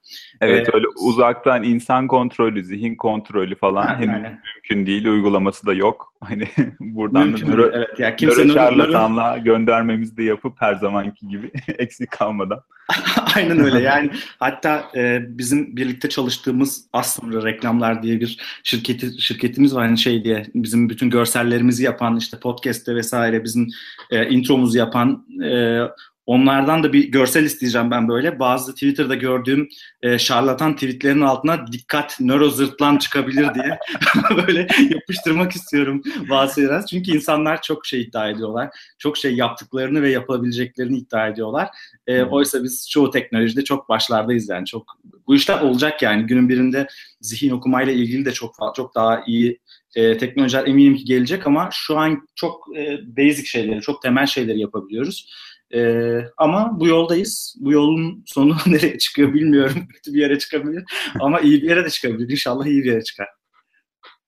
Evet 0.41 0.69
ee, 0.69 0.71
öyle 0.73 0.87
uzaktan 0.87 1.63
insan 1.63 2.07
kontrolü 2.07 2.63
zihin 2.63 2.95
kontrolü 2.95 3.55
falan 3.55 3.87
yani, 3.87 3.97
henüz 3.97 4.23
yani. 4.23 4.39
mümkün 4.55 4.85
değil 4.85 5.05
uygulaması 5.05 5.65
da 5.65 5.73
yok 5.73 6.13
hani 6.23 6.47
buradan 6.79 7.27
mümkün 7.27 7.47
da 7.47 7.51
nöro, 7.51 7.71
evet. 7.73 7.99
yani 7.99 8.15
kimse 8.15 8.45
nöro 8.45 8.53
şarlatanlığa 8.53 9.37
göndermemizi 9.37 10.17
de 10.17 10.23
yapıp 10.23 10.61
her 10.61 10.75
zamanki 10.75 11.27
gibi 11.27 11.51
eksik 11.67 12.11
kalmadan. 12.11 12.61
Aynen 13.35 13.59
öyle 13.59 13.79
yani 13.79 14.11
hatta 14.39 14.78
e, 14.95 15.19
bizim 15.37 15.77
birlikte 15.77 16.09
çalıştığımız 16.09 16.85
aslında 16.93 17.43
reklamlar 17.43 18.03
diye 18.03 18.19
bir 18.19 18.37
şirketi 18.63 19.21
şirketimiz 19.21 19.75
var. 19.75 19.85
Hani 19.85 19.97
şey 19.97 20.23
diye 20.23 20.45
bizim 20.55 20.89
bütün 20.89 21.09
görsellerimizi 21.09 21.83
yapan 21.83 22.17
işte 22.17 22.39
podcast'te 22.39 22.95
vesaire 22.95 23.43
bizim 23.43 23.67
e, 24.11 24.29
intromuzu 24.29 24.77
yapan 24.77 25.25
e, 25.43 25.79
Onlardan 26.29 26.83
da 26.83 26.93
bir 26.93 27.11
görsel 27.11 27.43
isteyeceğim 27.43 27.91
ben 27.91 28.07
böyle. 28.07 28.39
Bazı 28.39 28.73
Twitter'da 28.73 29.15
gördüğüm 29.15 29.69
e, 30.01 30.19
şarlatan 30.19 30.73
tweetlerin 30.73 31.21
altına 31.21 31.71
dikkat 31.71 32.19
nöro 32.19 32.49
zırtlan 32.49 32.97
çıkabilir 32.97 33.53
diye 33.53 33.79
böyle 34.47 34.67
yapıştırmak 34.89 35.51
istiyorum 35.51 36.01
bazı. 36.29 36.81
Çünkü 36.89 37.11
insanlar 37.11 37.61
çok 37.61 37.85
şey 37.85 38.01
iddia 38.01 38.29
ediyorlar. 38.29 38.69
Çok 38.97 39.17
şey 39.17 39.35
yaptıklarını 39.35 40.01
ve 40.01 40.09
yapabileceklerini 40.09 40.97
iddia 40.97 41.27
ediyorlar. 41.27 41.69
E, 42.07 42.21
hmm. 42.21 42.29
Oysa 42.31 42.63
biz 42.63 42.89
çoğu 42.89 43.11
teknolojide 43.11 43.63
çok 43.63 43.89
başlardayız 43.89 44.49
yani. 44.49 44.65
Çok 44.65 44.97
bu 45.27 45.35
işler 45.35 45.61
olacak 45.61 46.01
yani. 46.01 46.25
Günün 46.25 46.49
birinde 46.49 46.87
zihin 47.21 47.51
okumayla 47.51 47.93
ilgili 47.93 48.25
de 48.25 48.31
çok 48.31 48.55
çok 48.75 48.95
daha 48.95 49.23
iyi 49.27 49.59
e, 49.95 50.17
teknolojiler 50.17 50.67
eminim 50.67 50.95
ki 50.95 51.05
gelecek 51.05 51.47
ama 51.47 51.69
şu 51.71 51.97
an 51.97 52.27
çok 52.35 52.77
e, 52.77 52.99
basic 53.17 53.45
şeyleri, 53.45 53.81
çok 53.81 54.01
temel 54.01 54.25
şeyleri 54.25 54.59
yapabiliyoruz. 54.59 55.29
E, 55.75 56.11
ama 56.37 56.79
bu 56.79 56.87
yoldayız. 56.87 57.55
Bu 57.59 57.71
yolun 57.71 58.23
sonu 58.25 58.57
nereye 58.67 58.97
çıkıyor 58.97 59.33
bilmiyorum. 59.33 59.87
Kötü 59.93 60.13
bir 60.13 60.19
yere 60.19 60.39
çıkabilir. 60.39 60.83
ama 61.19 61.39
iyi 61.39 61.61
bir 61.61 61.69
yere 61.69 61.85
de 61.85 61.89
çıkabilir. 61.89 62.29
İnşallah 62.29 62.65
iyi 62.65 62.83
bir 62.83 62.91
yere 62.91 63.03
çıkar. 63.03 63.27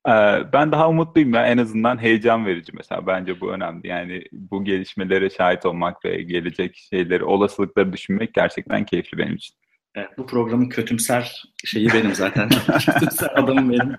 Ee, 0.08 0.12
ben 0.54 0.72
daha 0.72 0.90
umutluyum 0.90 1.34
ya 1.34 1.48
en 1.48 1.58
azından 1.58 2.02
heyecan 2.02 2.46
verici 2.46 2.72
mesela 2.76 3.08
bence 3.08 3.42
bu 3.42 3.52
önemli 3.52 3.88
yani 3.88 4.24
bu 4.32 4.64
gelişmelere 4.64 5.30
şahit 5.30 5.66
olmak 5.66 6.06
ve 6.06 6.22
gelecek 6.22 6.76
şeyleri 6.90 7.24
olasılıkları 7.24 7.94
düşünmek 7.94 8.34
gerçekten 8.34 8.86
keyifli 8.86 9.18
benim 9.18 9.36
için. 9.36 9.56
Evet, 9.96 10.10
bu 10.18 10.26
programın 10.26 10.70
kötümser 10.70 11.44
şeyi 11.66 11.90
benim 11.94 12.16
zaten. 12.16 12.50
kötümser 12.86 13.30
adamım 13.36 13.72
benim. 13.72 13.96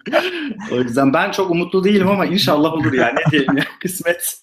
O 0.72 0.76
yüzden 0.76 1.12
ben 1.12 1.30
çok 1.30 1.50
umutlu 1.50 1.84
değilim 1.84 2.08
ama 2.08 2.26
inşallah 2.26 2.72
olur 2.72 2.92
yani. 2.92 3.14
Ne 3.14 3.32
diyelim 3.32 3.56
ya, 3.56 3.64
kısmet. 3.80 4.38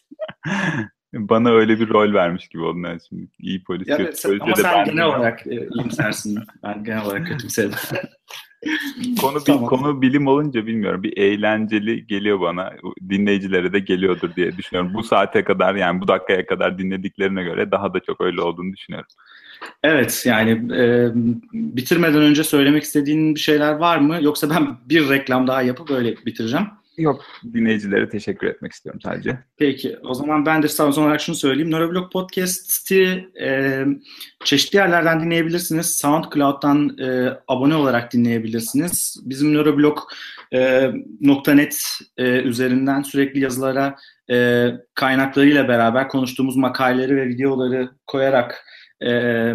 Bana 1.14 1.52
öyle 1.52 1.80
bir 1.80 1.90
rol 1.90 2.14
vermiş 2.14 2.48
gibi 2.48 2.64
oldun 2.64 2.84
yani 2.84 3.00
şimdi. 3.10 3.28
İyi 3.40 3.64
polis, 3.64 3.88
ya 3.88 3.98
kötü 3.98 4.28
polis. 4.28 4.42
Ama 4.42 4.56
sen 4.56 4.86
genel 4.86 5.06
olarak 5.06 5.48
e, 5.48 5.68
iyimsersin. 5.76 6.40
ben 6.64 6.84
genel 6.84 7.06
olarak 7.06 7.28
kötümserim. 7.28 7.72
konu, 9.22 9.44
tamam. 9.44 9.66
konu 9.66 10.02
bilim 10.02 10.28
olunca 10.28 10.66
bilmiyorum. 10.66 11.04
Bir 11.04 11.18
eğlenceli 11.18 12.08
geliyor 12.08 12.42
bana. 12.42 12.74
Dinleyicilere 13.10 13.74
de 13.74 13.80
geliyordur 13.80 14.36
diye 14.36 14.58
düşünüyorum. 14.58 14.94
Bu 14.94 15.04
saate 15.04 15.44
kadar 15.44 15.76
yani 15.76 16.02
bu 16.02 16.08
dakikaya 16.08 16.46
kadar 16.46 16.78
dinlediklerine 16.78 17.44
göre 17.44 17.72
daha 17.72 17.94
da 17.94 18.00
çok 18.00 18.22
öyle 18.22 18.42
olduğunu 18.42 18.74
düşünüyorum. 18.74 19.10
Evet 19.84 20.24
yani 20.26 20.52
e, 20.76 21.10
bitirmeden 21.54 22.22
önce 22.22 22.44
söylemek 22.44 22.84
istediğin 22.84 23.36
bir 23.36 23.40
şeyler 23.40 23.74
var 23.74 23.98
mı? 23.98 24.18
Yoksa 24.22 24.50
ben 24.50 24.78
bir 24.86 25.10
reklam 25.10 25.48
daha 25.48 25.62
yapıp 25.62 25.92
öyle 25.92 26.16
bitireceğim. 26.26 26.68
Yok 27.00 27.26
dinleyicilere 27.54 28.10
teşekkür 28.10 28.48
etmek 28.48 28.72
istiyorum 28.72 29.02
sadece. 29.04 29.40
Peki 29.58 29.98
o 30.04 30.14
zaman 30.14 30.46
ben 30.46 30.64
de 30.64 30.68
son 30.68 30.92
olarak 30.92 31.22
şunu 31.22 31.36
söyleyeyim. 31.36 31.72
Neuroblog 31.72 32.12
Podcast'i 32.12 33.30
e, 33.42 33.86
çeşitli 34.44 34.78
yerlerden 34.78 35.24
dinleyebilirsiniz. 35.24 35.96
SoundCloud'dan 35.96 36.98
e, 37.00 37.34
abone 37.48 37.76
olarak 37.76 38.14
dinleyebilirsiniz. 38.14 39.18
Bizim 39.26 39.54
neuroblog.net 39.54 41.84
e, 42.18 42.26
e, 42.26 42.42
üzerinden 42.42 43.02
sürekli 43.02 43.40
yazılara 43.40 43.96
e, 44.32 44.68
kaynaklarıyla 44.96 45.68
beraber 45.68 46.08
konuştuğumuz 46.08 46.56
makaleleri 46.56 47.16
ve 47.16 47.28
videoları 47.28 47.92
koyarak 48.08 48.66
E, 49.04 49.54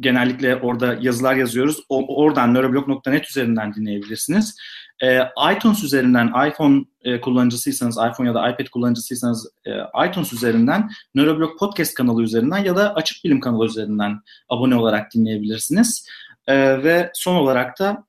genellikle 0.00 0.56
orada 0.56 0.96
yazılar 1.00 1.34
yazıyoruz. 1.34 1.84
O, 1.88 2.24
oradan 2.24 2.54
neuroblog.net 2.54 3.30
üzerinden 3.30 3.74
dinleyebilirsiniz. 3.74 4.56
E, 5.02 5.20
iTunes 5.56 5.84
üzerinden 5.84 6.48
iPhone 6.48 6.84
e, 7.02 7.20
kullanıcısıysanız, 7.20 7.96
iPhone 7.96 8.28
ya 8.28 8.34
da 8.34 8.50
iPad 8.50 8.66
kullanıcısıysanız 8.66 9.50
e, 9.66 9.70
iTunes 10.08 10.32
üzerinden, 10.32 10.90
Neuroblog 11.14 11.58
Podcast 11.58 11.94
kanalı 11.94 12.22
üzerinden 12.22 12.58
ya 12.58 12.76
da 12.76 12.94
Açık 12.94 13.24
Bilim 13.24 13.40
kanalı 13.40 13.66
üzerinden 13.66 14.20
abone 14.48 14.76
olarak 14.76 15.14
dinleyebilirsiniz. 15.14 16.08
E, 16.46 16.82
ve 16.84 17.10
son 17.14 17.34
olarak 17.34 17.78
da 17.78 18.04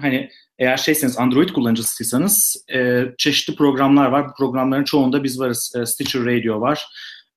hani 0.00 0.30
eğer 0.58 0.76
şeyseniz 0.76 1.18
Android 1.18 1.48
kullanıcısıysanız 1.48 2.64
e, 2.74 3.04
çeşitli 3.18 3.56
programlar 3.56 4.06
var. 4.06 4.28
Bu 4.28 4.34
programların 4.34 4.84
çoğunda 4.84 5.24
biz 5.24 5.40
varız. 5.40 5.72
E, 5.76 5.86
Stitcher 5.86 6.24
Radio 6.24 6.60
var. 6.60 6.86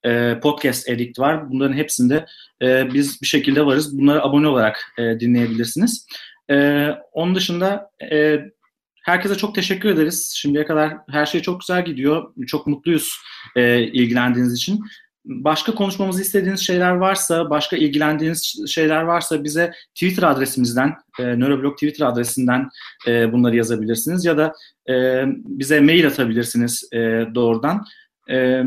E, 0.06 0.40
Podcast 0.40 0.90
Addict 0.90 1.20
var. 1.20 1.52
Bunların 1.52 1.74
hepsinde 1.74 2.26
e, 2.62 2.94
biz 2.94 3.22
bir 3.22 3.28
şekilde 3.28 3.66
varız. 3.66 4.00
Bunları 4.00 4.24
abone 4.24 4.48
olarak 4.48 4.94
e, 4.98 5.20
dinleyebilirsiniz. 5.20 6.08
E, 6.52 6.88
onun 7.12 7.36
dışında 7.36 7.90
e, 8.12 8.40
herkese 9.04 9.36
çok 9.36 9.56
teşekkür 9.56 9.90
ederiz. 9.90 10.34
Şimdiye 10.36 10.66
kadar 10.66 10.98
her 11.10 11.26
şey 11.26 11.42
çok 11.42 11.60
güzel 11.60 11.86
gidiyor. 11.86 12.34
Çok 12.48 12.68
mutluyuz 12.68 13.10
e, 13.56 13.84
ilgilendiğiniz 13.84 14.54
için. 14.54 14.80
Başka 15.26 15.76
konuşmamızı 15.76 16.22
istediğiniz 16.22 16.60
şeyler 16.60 16.92
varsa, 16.92 17.50
başka 17.50 17.78
ilgilendiğiniz 17.78 18.66
şeyler 18.68 19.02
varsa 19.02 19.44
bize 19.44 19.72
Twitter 19.96 20.24
adresimizden, 20.24 20.94
e, 21.20 21.40
Neuroblog 21.40 21.74
Twitter 21.74 22.06
adresinden 22.06 22.70
e, 23.08 23.32
bunları 23.32 23.56
yazabilirsiniz 23.56 24.26
ya 24.26 24.38
da 24.38 24.54
e, 24.90 25.24
bize 25.28 25.80
mail 25.80 26.08
atabilirsiniz 26.08 26.90
e, 26.94 26.98
doğrudan. 27.36 27.86
E, 28.30 28.64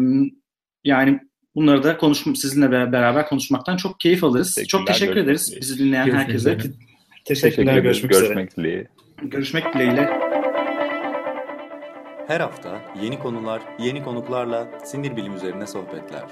yani 0.84 1.20
bunları 1.56 1.82
da 1.82 1.96
konuşm 1.96 2.34
sizinle 2.34 2.70
beraber 2.70 3.28
konuşmaktan 3.28 3.76
çok 3.76 4.00
keyif 4.00 4.24
alırız. 4.24 4.58
Çok 4.68 4.86
teşekkür 4.86 5.16
ederiz 5.16 5.56
bizi 5.60 5.78
dinleyen 5.78 6.10
herkese. 6.10 6.58
Teşekkürler. 7.24 7.78
Görüşmek, 7.78 8.12
görüşmek 8.12 8.56
dileğiyle. 8.56 8.88
Görüşmek 9.22 9.74
dileğiyle. 9.74 10.10
Her 12.26 12.40
hafta 12.40 12.80
yeni 13.02 13.18
konular, 13.18 13.62
yeni 13.78 14.04
konuklarla 14.04 14.68
sinir 14.84 15.16
bilim 15.16 15.34
üzerine 15.34 15.66
sohbetler. 15.66 16.22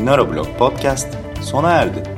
Neuroblog 0.00 0.46
Podcast 0.58 1.18
sona 1.42 1.70
erdi. 1.70 2.17